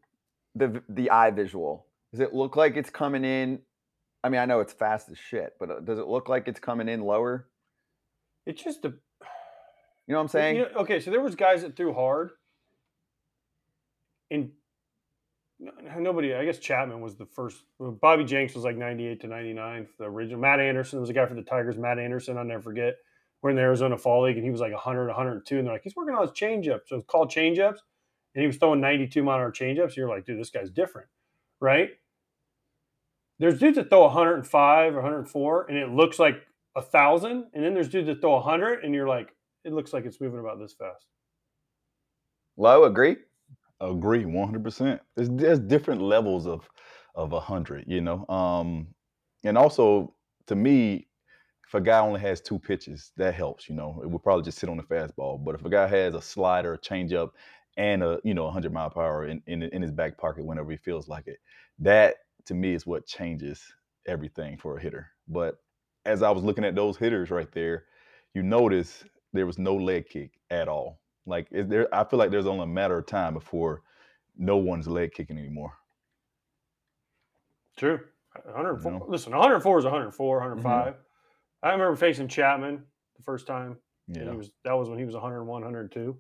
[0.55, 1.87] the the eye visual.
[2.13, 3.61] Does it look like it's coming in?
[4.23, 6.61] I mean, I know it's fast as shit, but uh, does it look like it's
[6.61, 7.49] coming in lower?
[8.47, 8.95] It's just a.
[10.07, 10.57] You know what I'm you saying?
[10.75, 12.31] know- okay, so there was guys that threw hard,
[14.29, 14.51] and
[15.99, 16.35] nobody.
[16.35, 17.63] I guess Chapman was the first.
[17.79, 20.41] Bobby Jenks was like 98 to 99 for the original.
[20.41, 21.77] Matt Anderson was the guy for the Tigers.
[21.77, 22.95] Matt Anderson, I'll never forget.
[23.43, 25.83] We're in the Arizona Fall League, and he was like 100, 102, and they're like,
[25.83, 26.89] he's working on his changeups.
[26.89, 27.79] So it's called changeups,
[28.35, 29.97] and he was throwing 92 mile an hour changeups.
[29.97, 31.09] You're like, dude, this guy's different,
[31.61, 31.91] right?
[33.39, 36.43] There's dudes that throw 105 or 104, and it looks like
[36.77, 39.35] a thousand, and then there's dudes that throw 100, and you're like,
[39.65, 41.07] it looks like it's moving about this fast.
[42.59, 43.17] Lo, agree?
[43.81, 45.01] Agree, one hundred percent.
[45.17, 46.69] There's different levels of
[47.15, 48.27] of a hundred, you know.
[48.29, 48.89] Um,
[49.43, 50.15] and also
[50.49, 51.09] to me,
[51.67, 53.69] if a guy only has two pitches, that helps.
[53.71, 55.43] You know, it would probably just sit on the fastball.
[55.43, 57.31] But if a guy has a slider, a changeup,
[57.79, 60.77] and a you know hundred mile hour in, in in his back pocket whenever he
[60.77, 61.39] feels like it,
[61.79, 62.17] that
[62.47, 63.63] to me is what changes
[64.07, 65.09] everything for a hitter.
[65.29, 65.57] But
[66.05, 67.85] as I was looking at those hitters right there,
[68.35, 71.00] you notice there was no leg kick at all.
[71.27, 73.83] Like is there, I feel like there's only a matter of time before
[74.37, 75.75] no one's leg kicking anymore.
[77.77, 78.01] True.
[78.45, 78.93] 104.
[78.93, 78.99] know?
[79.01, 79.11] Mm-hmm.
[79.11, 80.95] Listen, 104 is 104, 105.
[81.63, 82.83] I remember facing Chapman
[83.17, 83.77] the first time.
[84.09, 84.31] Yeah.
[84.31, 86.17] He was that was when he was 101, 102.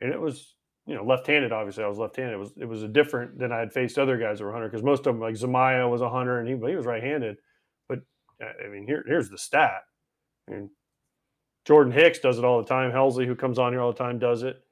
[0.00, 1.52] And it was, you know, left-handed.
[1.52, 2.34] Obviously, I was left-handed.
[2.34, 4.70] It was it was a different than I had faced other guys that were 100
[4.70, 7.36] because most of them, like Zumaya, was 100 and he, he was right-handed.
[7.88, 8.00] But
[8.42, 9.82] uh, I mean, here here's the stat.
[10.48, 10.70] I mean,
[11.64, 12.90] Jordan Hicks does it all the time.
[12.90, 14.62] Helsley, who comes on here all the time, does it.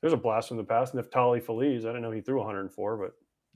[0.00, 0.94] There's a blast from the past.
[0.94, 1.84] Neftali Feliz.
[1.84, 3.12] I didn't know he threw 104, but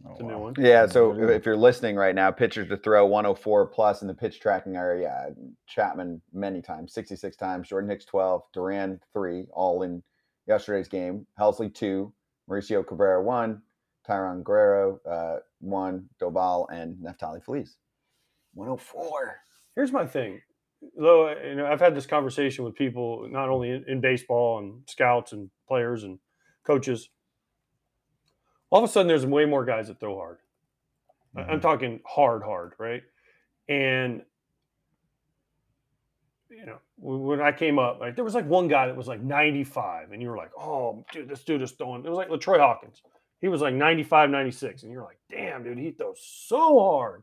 [0.06, 0.38] Oh, it's a new wow.
[0.38, 0.54] one.
[0.56, 1.34] Yeah, so Yeah.
[1.34, 5.02] if you're listening right now, pitchers to throw 104 plus in the pitch tracking area.
[5.28, 5.34] Yeah,
[5.66, 7.68] Chapman many times, 66 times.
[7.68, 10.00] Jordan Hicks 12, Duran three, all in
[10.46, 11.26] yesterday's game.
[11.38, 12.12] Helsley two,
[12.48, 13.60] Mauricio Cabrera one,
[14.08, 17.76] Tayron Guerrero uh, one, Doval and Neftali Feliz.
[18.54, 19.36] 104.
[19.74, 20.40] here's my thing
[20.96, 24.82] though you know i've had this conversation with people not only in, in baseball and
[24.86, 26.18] scouts and players and
[26.64, 27.08] coaches.
[28.70, 30.38] All of a sudden there's way more guys that throw hard.
[31.36, 31.60] I- i'm mm-hmm.
[31.60, 33.02] talking hard hard right?
[33.68, 34.22] And
[36.50, 39.06] you know when when i came up like there was like one guy that was
[39.06, 42.30] like 95 and you were like oh dude this dude is throwing it was like
[42.30, 43.02] latroy hawkins.
[43.40, 47.22] He was like 95 96 and you're like damn dude he throws so hard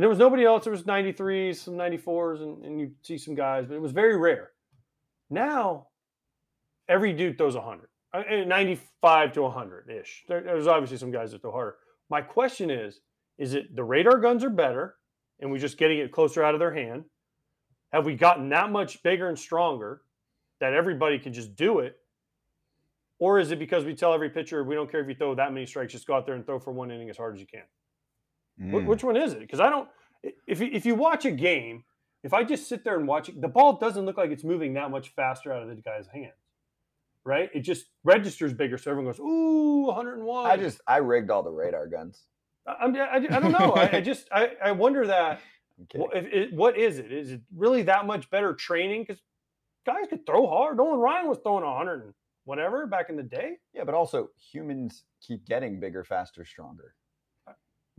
[0.00, 0.64] and there was nobody else.
[0.64, 4.16] There was 93s, some 94s, and, and you see some guys, but it was very
[4.16, 4.52] rare.
[5.28, 5.88] Now,
[6.88, 10.24] every dude throws 100, uh, uh, 95 to 100 ish.
[10.26, 11.76] There, there's obviously some guys that throw harder.
[12.08, 13.00] My question is
[13.36, 14.94] is it the radar guns are better
[15.38, 17.04] and we're just getting it closer out of their hand?
[17.92, 20.00] Have we gotten that much bigger and stronger
[20.60, 21.98] that everybody can just do it?
[23.18, 25.52] Or is it because we tell every pitcher, we don't care if you throw that
[25.52, 27.46] many strikes, just go out there and throw for one inning as hard as you
[27.46, 27.64] can?
[28.60, 28.84] Mm.
[28.86, 29.40] Which one is it?
[29.40, 29.88] Because I don't.
[30.46, 31.84] If you, if you watch a game,
[32.22, 34.74] if I just sit there and watch it, the ball doesn't look like it's moving
[34.74, 36.34] that much faster out of the guy's hands,
[37.24, 37.48] right?
[37.54, 41.50] It just registers bigger, so everyone goes, "Ooh, 101." I just I rigged all the
[41.50, 42.22] radar guns.
[42.66, 43.72] I, I'm, I, I don't know.
[43.72, 45.40] I, I just I, I wonder that.
[45.94, 47.10] Well, if it, what is it?
[47.10, 49.04] Is it really that much better training?
[49.08, 49.22] Because
[49.86, 50.76] guys could throw hard.
[50.76, 53.56] Nolan Ryan was throwing 100 and whatever back in the day.
[53.72, 56.94] yeah, but also humans keep getting bigger, faster, stronger.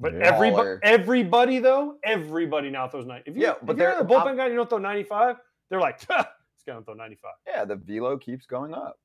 [0.02, 0.20] But Yeah.
[0.34, 0.80] everybody, Taller.
[0.84, 3.30] everybody though, everybody now throws 90.
[3.30, 4.80] If you, Yeah, if but you're they're a bullpen up- guy and you don't throw
[4.80, 5.38] 95,
[5.70, 7.32] they're like, this guy don't throw 95.
[7.48, 9.00] Yeah, the velo keeps going up.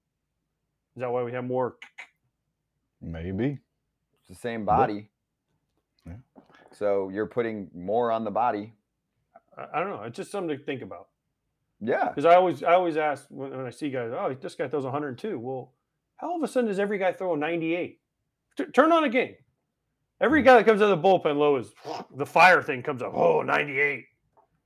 [0.97, 1.77] Is that why we have more?
[3.03, 3.59] Maybe.
[4.21, 5.11] It's the same body.
[6.07, 6.15] Yeah.
[6.73, 8.73] So you're putting more on the body.
[9.57, 10.03] I, I don't know.
[10.05, 11.09] It's just something to think about.
[11.81, 12.09] Yeah.
[12.09, 14.85] Because I always, I always ask when, when I see guys, oh, this guy throws
[14.85, 15.39] 102.
[15.39, 15.73] Well,
[16.17, 18.01] how all of a sudden does every guy throw a 98?
[18.57, 19.35] T- turn on a game.
[20.21, 21.73] Every guy that comes out of the bullpen low is
[22.15, 23.13] the fire thing comes up.
[23.15, 24.05] Oh, 98.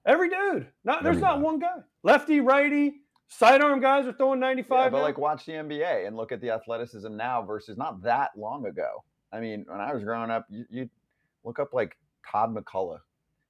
[0.07, 0.69] Every dude.
[0.85, 1.77] Not there's not one guy.
[2.03, 4.71] Lefty, righty, sidearm guys are throwing 95.
[4.71, 5.03] Yeah, but now.
[5.03, 9.05] like watch the NBA and look at the athleticism now versus not that long ago.
[9.33, 10.91] I mean, when I was growing up, you, you
[11.45, 11.97] look up like
[12.29, 13.01] Todd MacCulloch.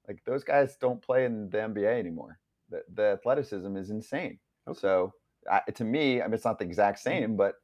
[0.08, 2.38] Like those guys don't play in the NBA anymore.
[2.70, 4.38] The, the athleticism is insane.
[4.68, 4.78] Okay.
[4.78, 5.12] So
[5.50, 7.08] I, to me, I mean, it's not the exact mm-hmm.
[7.08, 7.54] same, but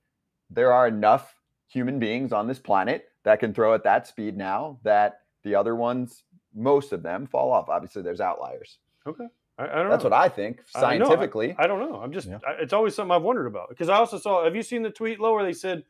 [0.51, 1.34] there are enough
[1.68, 5.74] human beings on this planet that can throw at that speed now that the other
[5.74, 6.22] ones,
[6.55, 7.68] most of them, fall off.
[7.68, 8.79] Obviously, there's outliers.
[9.05, 9.27] Okay.
[9.59, 10.11] I, I don't That's know.
[10.11, 11.57] what I think I know, I- scientifically.
[11.59, 11.97] I, don't know.
[12.01, 12.29] I'm just.
[12.29, 12.39] Yeah.
[12.47, 14.45] I, it's always something I've wondered about because I also saw.
[14.45, 15.83] Have you seen the tweet Lo where they said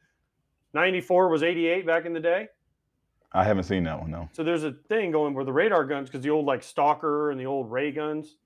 [0.72, 2.48] 94 was 88 back in the day?
[3.32, 4.10] I haven't seen that one.
[4.10, 4.30] No.
[4.32, 7.38] So there's a thing going where the radar guns, because the old like Stalker and
[7.38, 8.36] the old ray guns,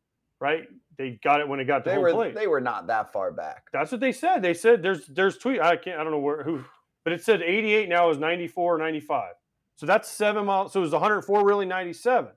[0.40, 0.64] right?
[0.98, 2.34] They got it when it got to they home were plate.
[2.34, 3.66] they were not that far back.
[3.72, 4.42] That's what they said.
[4.42, 5.60] They said there's there's tweet.
[5.60, 6.00] I can't.
[6.00, 6.64] I don't know where who,
[7.04, 9.32] but it said 88 now is 94 or 95.
[9.76, 10.72] So that's seven miles.
[10.72, 12.32] So it was 104 really 97?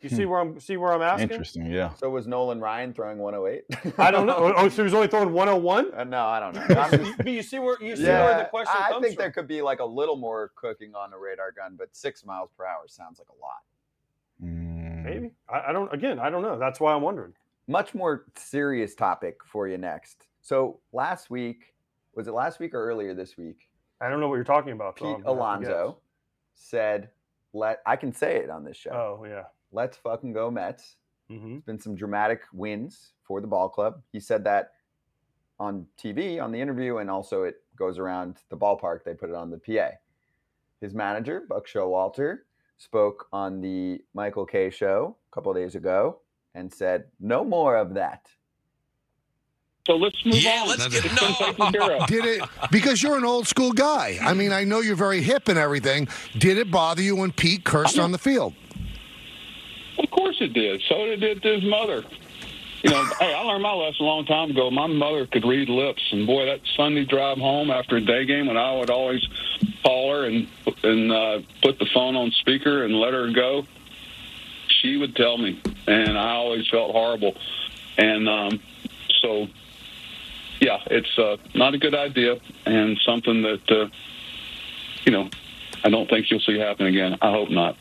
[0.00, 0.28] You see Hmm.
[0.28, 1.30] where I'm see where I'm asking?
[1.30, 1.66] Interesting.
[1.70, 1.94] Yeah.
[1.94, 3.94] So was Nolan Ryan throwing 108?
[3.98, 4.52] I don't know.
[4.56, 5.94] Oh, so he was only throwing 101.
[5.94, 6.66] Uh, no, I don't know.
[6.68, 9.22] Just- but you see where you see where the question I, I comes think from.
[9.22, 12.50] there could be like a little more cooking on a radar gun, but six miles
[12.58, 13.62] per hour sounds like a lot.
[14.42, 15.92] Mm, Maybe I, I don't.
[15.94, 16.58] Again, I don't know.
[16.58, 17.32] That's why I'm wondering.
[17.66, 20.26] Much more serious topic for you next.
[20.42, 21.72] So last week,
[22.14, 23.70] was it last week or earlier this week?
[24.04, 24.98] I don't know what you're talking about.
[24.98, 25.96] so Pete I'm gonna have to Alonso
[26.54, 27.10] said,
[27.52, 28.90] "Let I can say it on this show.
[28.90, 29.44] Oh yeah.
[29.72, 30.96] Let's fucking go Mets."
[31.28, 34.02] hmm There's been some dramatic wins for the ball club.
[34.12, 34.72] He said that
[35.58, 39.04] on TV on the interview, and also it goes around the ballpark.
[39.04, 39.92] They put it on the PA.
[40.80, 42.40] His manager, Buck Showalter,
[42.76, 46.20] spoke on the Michael Kay show a couple of days ago
[46.54, 48.28] and said, "No more of that."
[49.86, 50.68] So let's move Yeah, on.
[50.68, 51.34] let's get been no.
[51.34, 52.06] taken care of.
[52.06, 54.18] Did it because you're an old school guy?
[54.22, 56.08] I mean, I know you're very hip and everything.
[56.38, 58.54] Did it bother you when Pete cursed on the field?
[59.98, 60.82] Of course it did.
[60.88, 62.02] So did it his mother.
[62.82, 64.70] You know, hey, I learned my lesson a long time ago.
[64.70, 68.46] My mother could read lips, and boy, that Sunday drive home after a day game,
[68.46, 69.26] when I would always
[69.82, 70.48] call her and
[70.82, 73.66] and uh, put the phone on speaker and let her go,
[74.68, 77.36] she would tell me, and I always felt horrible.
[77.96, 78.60] And um,
[79.22, 79.46] so,
[80.64, 83.88] yeah, it's uh, not a good idea, and something that uh,
[85.04, 85.28] you know,
[85.84, 87.16] I don't think you'll see happen again.
[87.20, 87.76] I hope not.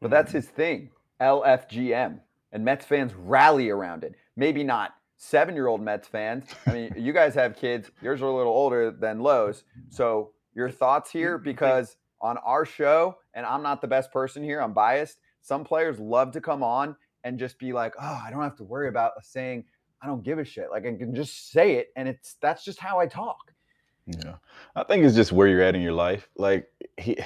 [0.00, 2.20] But that's his thing, LFGM.
[2.52, 4.14] And Mets fans rally around it.
[4.36, 6.44] Maybe not seven year old Mets fans.
[6.66, 9.64] I mean, you guys have kids, yours are a little older than Lo's.
[9.88, 11.38] So, your thoughts here?
[11.38, 15.18] Because on our show, and I'm not the best person here, I'm biased.
[15.40, 18.64] Some players love to come on and just be like, oh, I don't have to
[18.64, 19.64] worry about saying,
[20.02, 20.70] I don't give a shit.
[20.70, 21.88] Like, I can just say it.
[21.96, 23.52] And it's that's just how I talk.
[24.06, 24.36] Yeah,
[24.74, 26.28] I think it's just where you're at in your life.
[26.36, 27.18] Like he,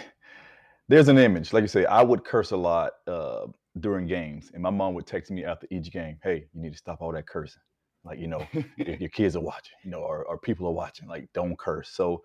[0.89, 1.53] there's an image.
[1.53, 3.47] Like you say, I would curse a lot uh,
[3.79, 6.79] during games, and my mom would text me after each game, "Hey, you need to
[6.79, 7.63] stop all that cursing."
[8.05, 8.45] Like you know,
[8.79, 11.91] if your kids are watching, you know, or, or people are watching, like don't curse.
[11.91, 12.23] So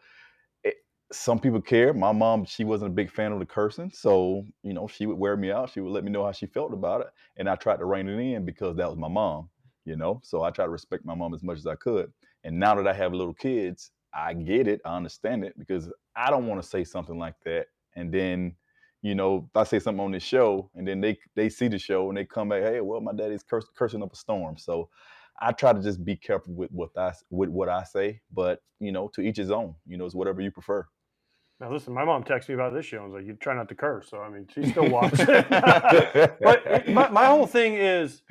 [1.11, 1.93] some people care.
[1.93, 5.17] My mom, she wasn't a big fan of the cursing, so you know, she would
[5.17, 5.69] wear me out.
[5.69, 8.07] She would let me know how she felt about it, and I tried to rein
[8.09, 9.49] it in because that was my mom.
[9.87, 12.11] You know, so I try to respect my mom as much as I could.
[12.43, 14.81] And now that I have little kids, I get it.
[14.83, 17.67] I understand it because I don't want to say something like that.
[17.95, 18.57] And then,
[19.01, 21.79] you know, if I say something on this show and then they they see the
[21.79, 24.57] show and they come back, hey, well, my daddy's curs- cursing up a storm.
[24.57, 24.89] So
[25.39, 28.19] I try to just be careful with what I with what I say.
[28.33, 29.73] But you know, to each his own.
[29.87, 30.85] You know, it's whatever you prefer.
[31.59, 33.67] Now listen, my mom texted me about this show and was like, "You try not
[33.69, 35.25] to curse." So I mean, she still watches.
[35.25, 38.21] but it- my, my whole thing is,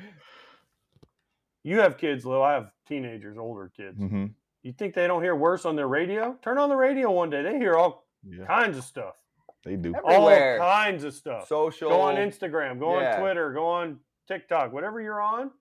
[1.63, 2.41] you have kids, Lil.
[2.43, 3.97] I have teenagers, older kids.
[3.97, 4.27] hmm
[4.63, 6.37] You think they don't hear worse on their radio?
[6.41, 7.41] Turn on the radio one day.
[7.43, 9.15] They hear all Yeah, kinds of stuff.
[9.63, 9.93] they do.
[9.95, 10.61] Everywhere.
[10.61, 11.47] All kinds of stuff.
[11.47, 11.89] Social.
[11.89, 12.79] Go on Instagram.
[12.79, 13.15] Go Yeah.
[13.15, 13.51] on Twitter.
[13.53, 14.71] Go on TikTok.
[14.73, 15.51] Whatever you're on,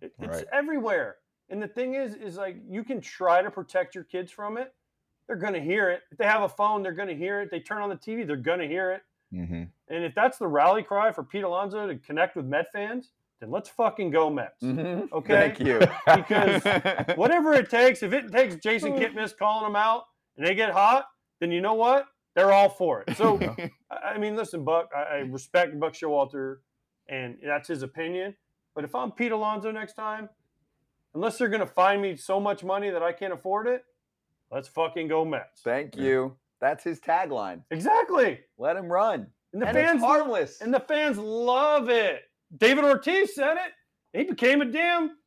[0.00, 0.46] it, it's Right.
[0.52, 1.16] everywhere.
[1.50, 4.74] And the thing is, is like you can try to protect your kids from it.
[5.26, 6.02] They're gonna hear it.
[6.10, 7.50] If they have a phone, they're gonna hear it.
[7.50, 9.02] They turn on the TV, they're gonna hear it.
[9.30, 13.12] hmm And if that's the rally cry for Pete Alonso to connect with Met fans,
[13.40, 14.62] then let's fucking go Mets.
[14.62, 15.10] Mhm.
[15.12, 15.54] Okay?
[15.54, 15.80] Thank you.
[16.06, 20.04] Because Whatever it takes, if it takes Jason Kipnis calling them out
[20.36, 21.06] and they get hot,
[21.40, 22.06] then you know what?
[22.34, 23.16] They're all for it.
[23.16, 23.38] So
[23.90, 26.56] I I mean, listen, Buck, I, I respect Buck Showalter,
[27.08, 28.34] and that's his opinion.
[28.74, 30.28] But if I'm Pete Alonso next time,
[31.14, 33.84] unless they're going to find me so much money that I can't afford it,
[34.52, 35.62] let's fucking go Mets.
[35.62, 36.36] Thank you.
[36.60, 37.62] That's his tagline.
[37.70, 38.40] Exactly.
[38.58, 39.28] Let him run.
[39.52, 40.60] And the and fans it's harmless.
[40.60, 42.22] and the fans love it.
[42.56, 43.72] David Ortiz said it.
[44.18, 45.18] He became a damn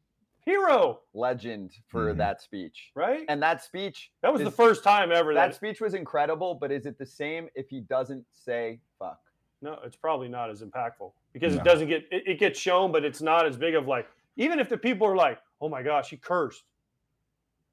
[0.43, 2.17] hero, legend for Mhm.
[2.17, 2.91] that speech.
[2.95, 3.26] right?
[3.30, 5.55] And that speech that was the first time ever that that.
[5.55, 9.19] speech was incredible, but is it the same if he doesn't say fuck?
[9.61, 11.61] no, it's probably not as impactful because No.
[11.61, 14.59] it doesn't get it, it gets shown, but it's not as big of like even
[14.59, 16.65] if the people are like, "Oh my gosh, he cursed,"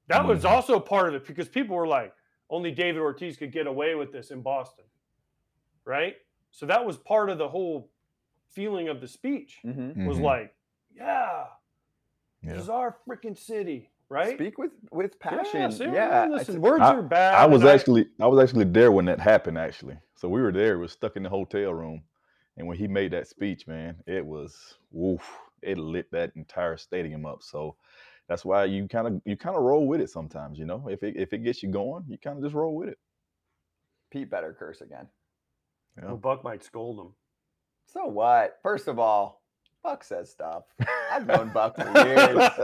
[0.07, 0.49] that was Mhm.
[0.51, 2.13] also part of it because people were like,
[2.51, 4.85] "Only David Ortiz could get away with this in Boston,"
[5.85, 6.17] right?
[6.51, 7.89] So that was part of the whole
[8.51, 10.05] feeling of the speech Mm-hmm.
[10.05, 10.23] was Mhm.
[10.23, 10.55] like,
[10.91, 11.45] "Yeah,
[12.41, 12.53] yeah.
[12.53, 14.33] this is our freaking city." right?
[14.33, 15.93] Speak with with Yeah, passion.
[15.93, 16.21] Yeah.
[16.23, 17.35] I listen, said- words I, are bad.
[17.35, 19.99] I was actually I was actually there when that happened actually.
[20.15, 22.03] So we were there, we were stuck in the hotel room.
[22.57, 25.23] And when he made that speech, man, it was woof,
[25.61, 27.41] it lit that entire stadium up.
[27.43, 27.77] So
[28.27, 30.87] that's why you kind of you kind of roll with it sometimes, you know.
[30.89, 32.97] If it if it gets you going, you kind of just roll with it.
[34.11, 35.07] Pete better curse again.
[36.01, 37.13] Well, Buck might scold him.
[37.91, 38.57] So what?
[38.63, 39.41] First of all,
[39.83, 40.63] Buck says stuff.
[41.11, 42.35] I've known Buck for years.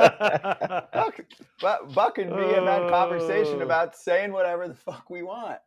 [0.93, 1.19] Buck,
[1.61, 3.65] Buck, Buck and me have had conversation Oh.
[3.65, 5.59] about saying whatever the fuck we want.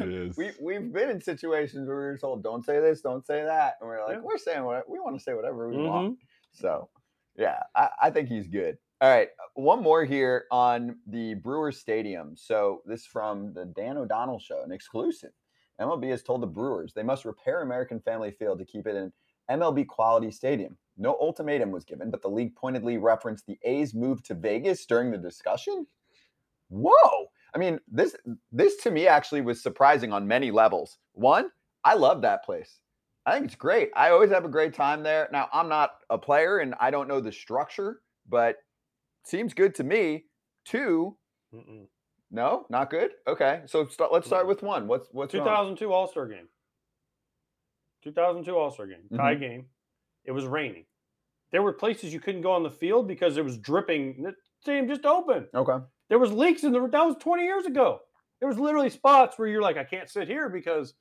[0.00, 0.36] Yes.
[0.36, 3.74] We we've been in situations where we were told, "Don't say this, don't say that,"
[3.80, 4.22] and we're like, Yeah.
[4.22, 5.86] "We're saying what we want to say, whatever we Mhm.
[5.88, 6.18] want."
[6.52, 6.88] So,
[7.36, 8.76] yeah, I, I think he's good.
[9.00, 12.36] All right, one more here on the Brewers Stadium.
[12.36, 15.30] So this from the Dan O'Donnell Show, an exclusive.
[15.80, 19.12] MLB has told the Brewers they must repair American Family Field to keep it an
[19.50, 20.76] MLB quality stadium.
[20.96, 25.10] No ultimatum was given, but the league pointedly referenced the A's move to Vegas during
[25.10, 25.86] the discussion.
[26.68, 27.26] Whoa!
[27.54, 28.16] I mean, this
[28.52, 30.98] this to me actually was surprising on many levels.
[31.12, 31.50] One,
[31.84, 32.80] I love that place.
[33.24, 33.90] I think it's great.
[33.94, 35.28] I always have a great time there.
[35.32, 38.56] Now, I'm not a player and I don't know the structure, but
[39.24, 40.24] seems good to me.
[40.64, 41.16] Two,
[41.54, 41.86] Mm-mm.
[42.30, 43.12] No, not good.
[43.26, 44.86] Okay, so start, let's start with one.
[44.86, 46.48] What's what's 2002 All Star game.
[48.02, 49.40] 2002 All Star game, tie Mhm.
[49.40, 49.70] game.
[50.24, 50.86] It was raining.
[51.50, 54.22] There were places you couldn't go on the field because it was dripping.
[54.22, 55.48] The stadium just opened.
[55.54, 55.78] Okay.
[56.08, 56.86] There was leaks in the.
[56.88, 58.00] That was 20 years ago.
[58.40, 60.94] There was literally spots where you're like, I can't sit here because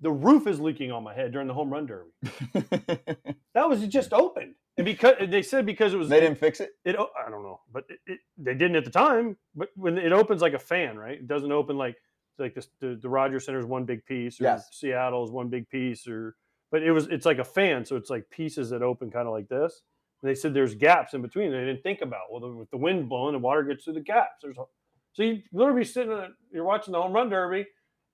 [0.00, 2.10] the roof is leaking on my head during the home run derby.
[3.54, 6.72] That was just opened, and because they said because it was they didn't fix it.
[6.84, 9.38] it I don't know, but it, it, they didn't at the time.
[9.54, 11.14] But when it opens like a fan, right?
[11.14, 11.96] It doesn't open like
[12.38, 14.68] like this, the the Rogers Center is one big piece, or Yes.
[14.72, 16.36] Seattle is one big piece, or
[16.70, 19.32] but it was it's like a fan, so it's like pieces that open kind of
[19.32, 19.80] like this.
[20.20, 21.50] And they said there's gaps in between.
[21.50, 24.00] They didn't think about well, the, with the wind blowing, the water gets through the
[24.00, 24.42] gaps.
[24.42, 27.64] There's so you literally be sitting, in a, you're watching the home run derby,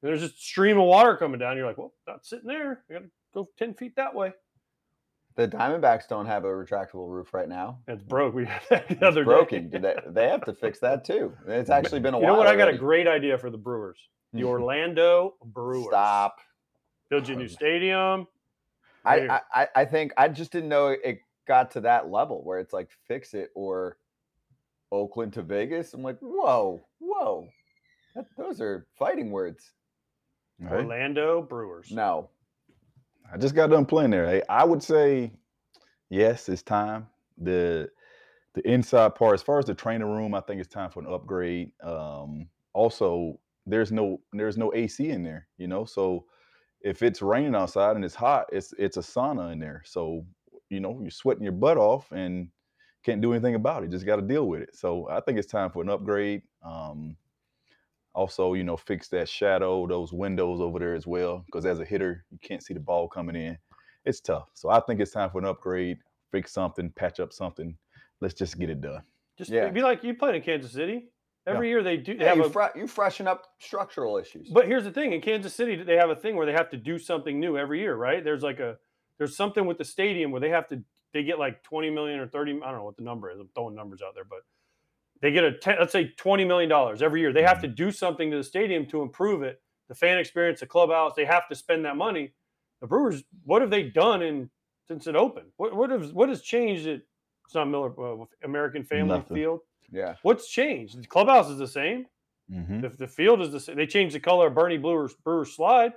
[0.03, 1.57] and there's just a stream of water coming down.
[1.57, 2.83] You're like, well, not sitting there.
[2.91, 4.33] I got to go ten feet that way.
[5.35, 7.79] The Diamondbacks don't have a retractable roof right now.
[7.89, 8.35] It's broke.
[8.37, 9.71] We had that the It's broken.
[9.71, 9.79] day.
[9.79, 11.33] They, they have to fix that too.
[11.47, 12.33] It's actually been a You while.
[12.33, 12.49] You know what?
[12.49, 13.99] I got a great idea for the Brewers.
[14.35, 14.45] The.
[14.45, 15.87] Orlando Brewers.
[15.87, 16.39] Stop.
[17.09, 18.27] Build you a new stadium.
[19.05, 22.59] I, I I- I think I just didn't know it got to that level where
[22.61, 23.97] it's like fix it or
[24.93, 25.93] Oakland to Vegas.
[25.95, 27.49] I'm like, whoa, whoa,
[28.15, 29.73] that, those are fighting words.
[30.69, 31.91] Hey, Orlando Brewers.
[31.91, 32.31] No,
[33.33, 34.27] I just got done playing there.
[34.27, 35.33] Hey, I would say
[36.11, 37.09] yes, it's time.
[37.39, 37.91] The
[38.55, 41.13] the inside part, as far as the training room, I think it's time for an
[41.13, 41.73] upgrade.
[41.83, 45.85] Um, also, there's no there's no AC in there, you know.
[45.85, 46.27] So
[46.83, 49.83] if it's raining outside and it's hot, it's it's a sauna in there.
[49.85, 50.27] So
[50.69, 52.49] you know you're sweating your butt off and
[53.05, 53.91] can't do anything about it.
[53.91, 54.77] Just got to deal with it.
[54.77, 56.43] So I think it's time for an upgrade.
[56.65, 57.17] Um,
[58.15, 61.85] also, you know, fix that shadow, those windows over there as well, because as a
[61.85, 63.57] hitter, you can't see the ball coming in.
[64.05, 64.49] It's tough.
[64.55, 65.99] So I think it's time for an upgrade,
[66.31, 67.77] fix something, patch up something.
[68.21, 69.03] Let's just get it done.
[69.39, 69.69] Just Yeah.
[69.71, 71.09] be like you played in Kansas City.
[71.47, 74.49] Every year they do they yeah, have you, a fre- you freshen up structural issues.
[74.49, 76.77] But here's the thing: in Kansas City, they have a thing where they have to
[76.77, 78.23] do something new every year, right?
[78.23, 78.79] There's like a
[79.19, 82.29] there's something with the stadium where they have to they get like 20 million or
[82.29, 82.61] 30.
[82.63, 83.41] I don't know what the number is.
[83.41, 84.41] I'm throwing numbers out there, but
[85.23, 87.33] they get a 10, let's say 20 million dollars every year.
[87.33, 90.67] They have to do something to the stadium to improve it, the fan experience, the
[90.67, 91.13] clubhouse.
[91.17, 92.35] They have to spend that money.
[92.81, 94.51] The Brewers, what have they done in
[94.89, 95.47] since it opened?
[95.57, 97.01] What what has what has changed at
[97.47, 99.37] it's not Miller uh, American Family Nothing.
[99.37, 99.61] Field?
[99.91, 101.03] yeah, What's changed?
[101.03, 102.07] The clubhouse is the same.
[102.51, 103.77] hmm The, the field is the same.
[103.77, 105.93] They changed the color of Bernie Brewer's, Brewer's slide.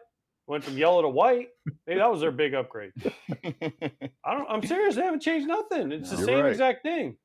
[0.48, 1.48] Went from yellow to white.
[1.88, 2.92] Maybe that was their big upgrade.
[3.44, 4.48] I don't.
[4.48, 4.94] I'm serious.
[4.96, 5.92] They haven't changed nothing.
[5.92, 6.52] It's the same right.
[6.52, 7.18] exact thing.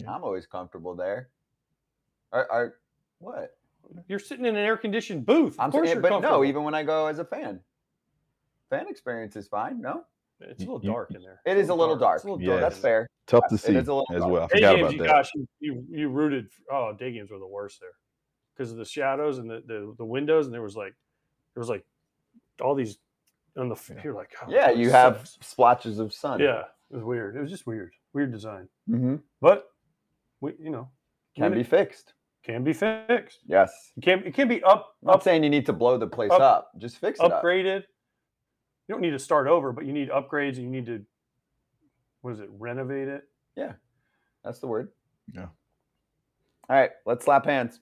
[0.00, 1.28] I'm always comfortable there.
[2.32, 2.74] Are, are
[3.18, 3.56] what?
[4.08, 5.54] You're sitting in an air conditioned booth.
[5.54, 6.38] Of I'm course saying, you're but comfortable.
[6.38, 7.60] no, even when I go as a fan,
[8.70, 9.80] fan experience is fine.
[9.80, 10.04] No,
[10.40, 11.40] it's a little dark in there.
[11.46, 12.16] it is a little dark.
[12.16, 12.60] It's a little Yeah, dark.
[12.62, 13.06] That's fair.
[13.26, 14.32] Tough to see is a little as dark.
[14.32, 14.42] well.
[14.44, 15.06] I Day forgot games, about you, that.
[15.08, 16.48] gosh, you, you you rooted.
[16.70, 17.92] Oh, day games were the worst there
[18.56, 20.94] because of the shadows and the, the the windows, and there was like
[21.54, 21.84] there was like
[22.60, 22.98] all these
[23.56, 23.76] on the.
[23.90, 24.00] Yeah.
[24.02, 25.38] You're like, oh, Yeah, this you have sucks.
[25.46, 26.40] splotches of sun.
[26.40, 27.36] Yeah, it was weird.
[27.36, 27.92] It was just weird.
[28.12, 28.68] Weird design.
[28.88, 29.70] hmm But
[30.44, 30.90] we, you know,
[31.36, 32.12] can be fixed.
[32.44, 33.40] can be fixed.
[33.46, 33.72] Yes.
[33.96, 36.06] It can it can be up I'm not up saying you need to blow the
[36.06, 36.70] place up- up.
[36.78, 37.42] Just fix it up.
[37.42, 37.84] upgraded.
[38.86, 41.02] You don't need to start over, but you need upgrades and you need to
[42.20, 42.48] what is it?
[42.50, 43.22] Renovate it.
[43.56, 43.72] Yeah,
[44.44, 44.88] that's the word.
[45.32, 45.48] Yeah.
[46.68, 47.80] All right, let's slap hands.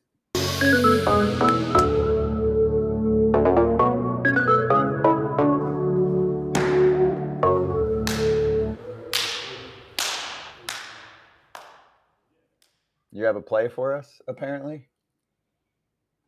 [13.33, 14.89] Have a play for us, apparently.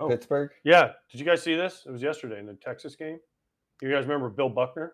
[0.00, 0.08] Oh.
[0.08, 0.50] Pittsburgh.
[0.64, 0.92] Yeah.
[1.10, 1.84] Did you guys see this?
[1.86, 3.18] It was yesterday in the Texas game.
[3.82, 4.92] You guys remember Bill Buckner?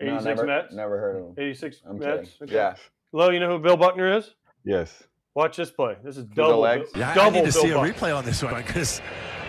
[0.00, 0.74] No, 86 never, Mets.
[0.74, 1.34] Never heard of him.
[1.38, 2.10] 86 I'm Mets.
[2.10, 2.28] kidding.
[2.42, 2.54] Okay.
[2.54, 2.74] Yeah.
[3.12, 4.34] Lo, you know who Bill Buckner is?
[4.64, 5.02] Yes.
[5.34, 5.96] Watch this play.
[6.04, 6.58] This is double.
[6.60, 6.90] legs?
[6.92, 7.92] Bill- Yeah, I- I double need to Bill see a Buckner.
[7.94, 9.00] replay on this one because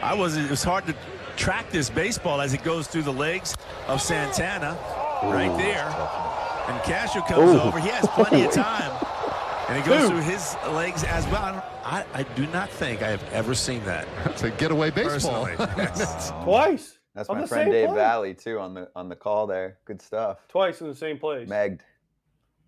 [0.02, 0.38] I was.
[0.38, 0.96] It was hard to
[1.36, 3.56] track this baseball as it goes through the legs
[3.88, 4.78] of Santana,
[5.24, 5.86] right there.
[6.70, 7.60] And Castro comes Ooh.
[7.62, 7.80] over.
[7.80, 8.92] He has plenty of time,
[9.70, 10.10] and he goes Ooh.
[10.10, 11.44] through his legs as well.
[11.44, 14.90] I, don't, I, I do not think I have ever seen that It's a getaway
[14.92, 15.48] baseball.
[15.58, 16.32] Yes.
[16.44, 16.98] Twice.
[17.16, 17.96] That's On my the friend Dave play.
[17.98, 19.78] Valley too on the on the call there.
[19.86, 20.40] Good stuff.
[20.48, 21.50] Twice in the same place.
[21.50, 21.82] Megged.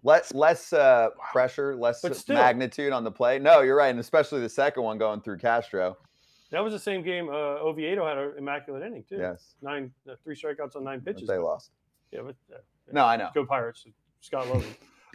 [0.04, 2.36] Less less uh, pressure, less still.
[2.36, 3.38] magnitude on the play.
[3.38, 5.96] No, you're right, and especially the second one going through Castro.
[6.52, 7.30] That was the same game.
[7.30, 9.18] Uh, Oviedo had an immaculate inning too.
[9.18, 11.28] Yes, Nine, uh, three strikeouts on nine but pitches.
[11.30, 11.70] they lost.
[12.12, 12.58] Yeah, but uh,
[12.92, 13.30] No, I know.
[13.34, 13.86] go Pirates.
[14.22, 14.66] Scott Logan.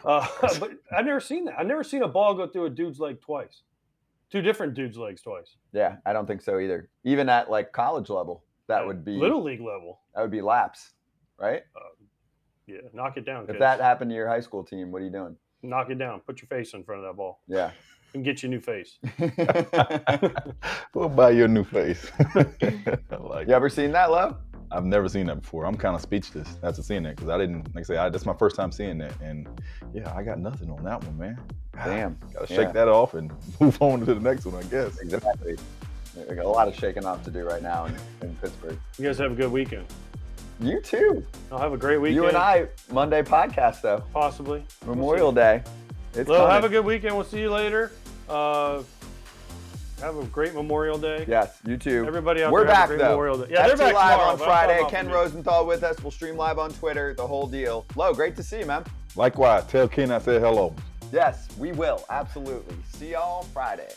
[0.04, 1.54] Uh, but I've never seen that.
[1.58, 3.62] I've never seen a ball go through a dude's leg twice.
[4.30, 5.56] Two different dudes' legs twice.
[5.72, 6.88] Yeah, I don't think so either.
[7.04, 10.00] Even at like college level, that At would be little league level.
[10.14, 10.94] that would be laps,
[11.38, 11.62] right?
[12.66, 13.42] Yeah, knock it down.
[13.42, 13.58] If kids.
[13.60, 15.36] that happened to your high school team, what are you doing?
[15.62, 16.20] knock it down.
[16.20, 17.70] Put your face in front of that ball Yeah.
[18.14, 18.98] and get you a new face.
[20.94, 22.10] we'll buy you a new face.
[23.18, 24.36] Like you ever seen that, Lo?
[24.76, 25.64] I've never seen that before.
[25.64, 28.26] I'm kind of speechless after seeing that because I didn't, like I say, I, that's
[28.26, 29.18] my first time seeing that.
[29.20, 29.48] And
[29.94, 31.40] yeah, I got nothing on that one, man.
[31.84, 32.18] Damn.
[32.34, 32.56] Gotta Yeah.
[32.64, 34.98] shake that off and move on to the next one, I guess.
[35.00, 35.56] Exactly.
[36.28, 38.78] We got a lot of shaking off to do right now in, in Pittsburgh.
[38.98, 39.86] You guys have a good weekend.
[40.60, 41.26] You too.
[41.52, 42.16] I'll have a great weekend.
[42.16, 44.02] You and I, Monday podcast though.
[44.12, 44.64] possibly.
[44.86, 45.62] Memorial Day.
[46.14, 47.14] It's Well, have a good weekend.
[47.14, 47.92] We'll see you later.
[48.28, 48.82] Uh,
[50.00, 51.24] have a great Memorial Day.
[51.26, 52.04] Yes, you too.
[52.06, 53.08] Everybody out We're there have a back great though.
[53.10, 53.46] Memorial Day.
[53.50, 54.90] Yeah, they're back live tomorrow, on but I'm talking Friday.
[54.90, 55.12] Ken me.
[55.12, 56.02] Rosenthal with us.
[56.02, 57.14] We'll stream live on Twitter.
[57.14, 57.86] The whole deal.
[57.96, 58.84] Lo, great to see you, man.
[59.14, 60.74] Likewise, tell Ken I said hello.
[61.12, 62.04] Yes, we will.
[62.10, 62.76] Absolutely.
[62.92, 63.88] See y'all on Friday.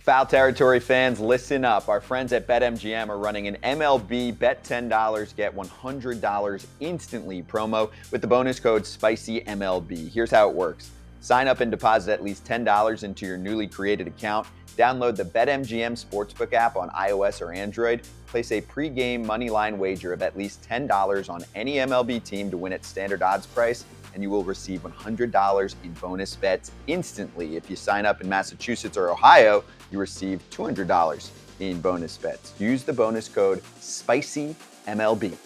[0.00, 1.88] Foul Territory fans, listen up.
[1.88, 8.20] Our friends at BetMGM are running an MLB Bet $10, get $100 instantly promo with
[8.20, 10.08] the bonus code SPICYMLB.
[10.08, 10.92] Here's how it works
[11.26, 14.46] sign up and deposit at least $10 into your newly created account.
[14.78, 18.02] Download the BetMGM Sportsbook app on iOS or Android.
[18.28, 22.72] Place a pregame moneyline wager of at least $10 on any MLB team to win
[22.72, 27.56] at standard odds price and you will receive $100 in bonus bets instantly.
[27.56, 32.54] If you sign up in Massachusetts or Ohio, you receive $200 in bonus bets.
[32.60, 35.36] Use the bonus code SPICYMLB.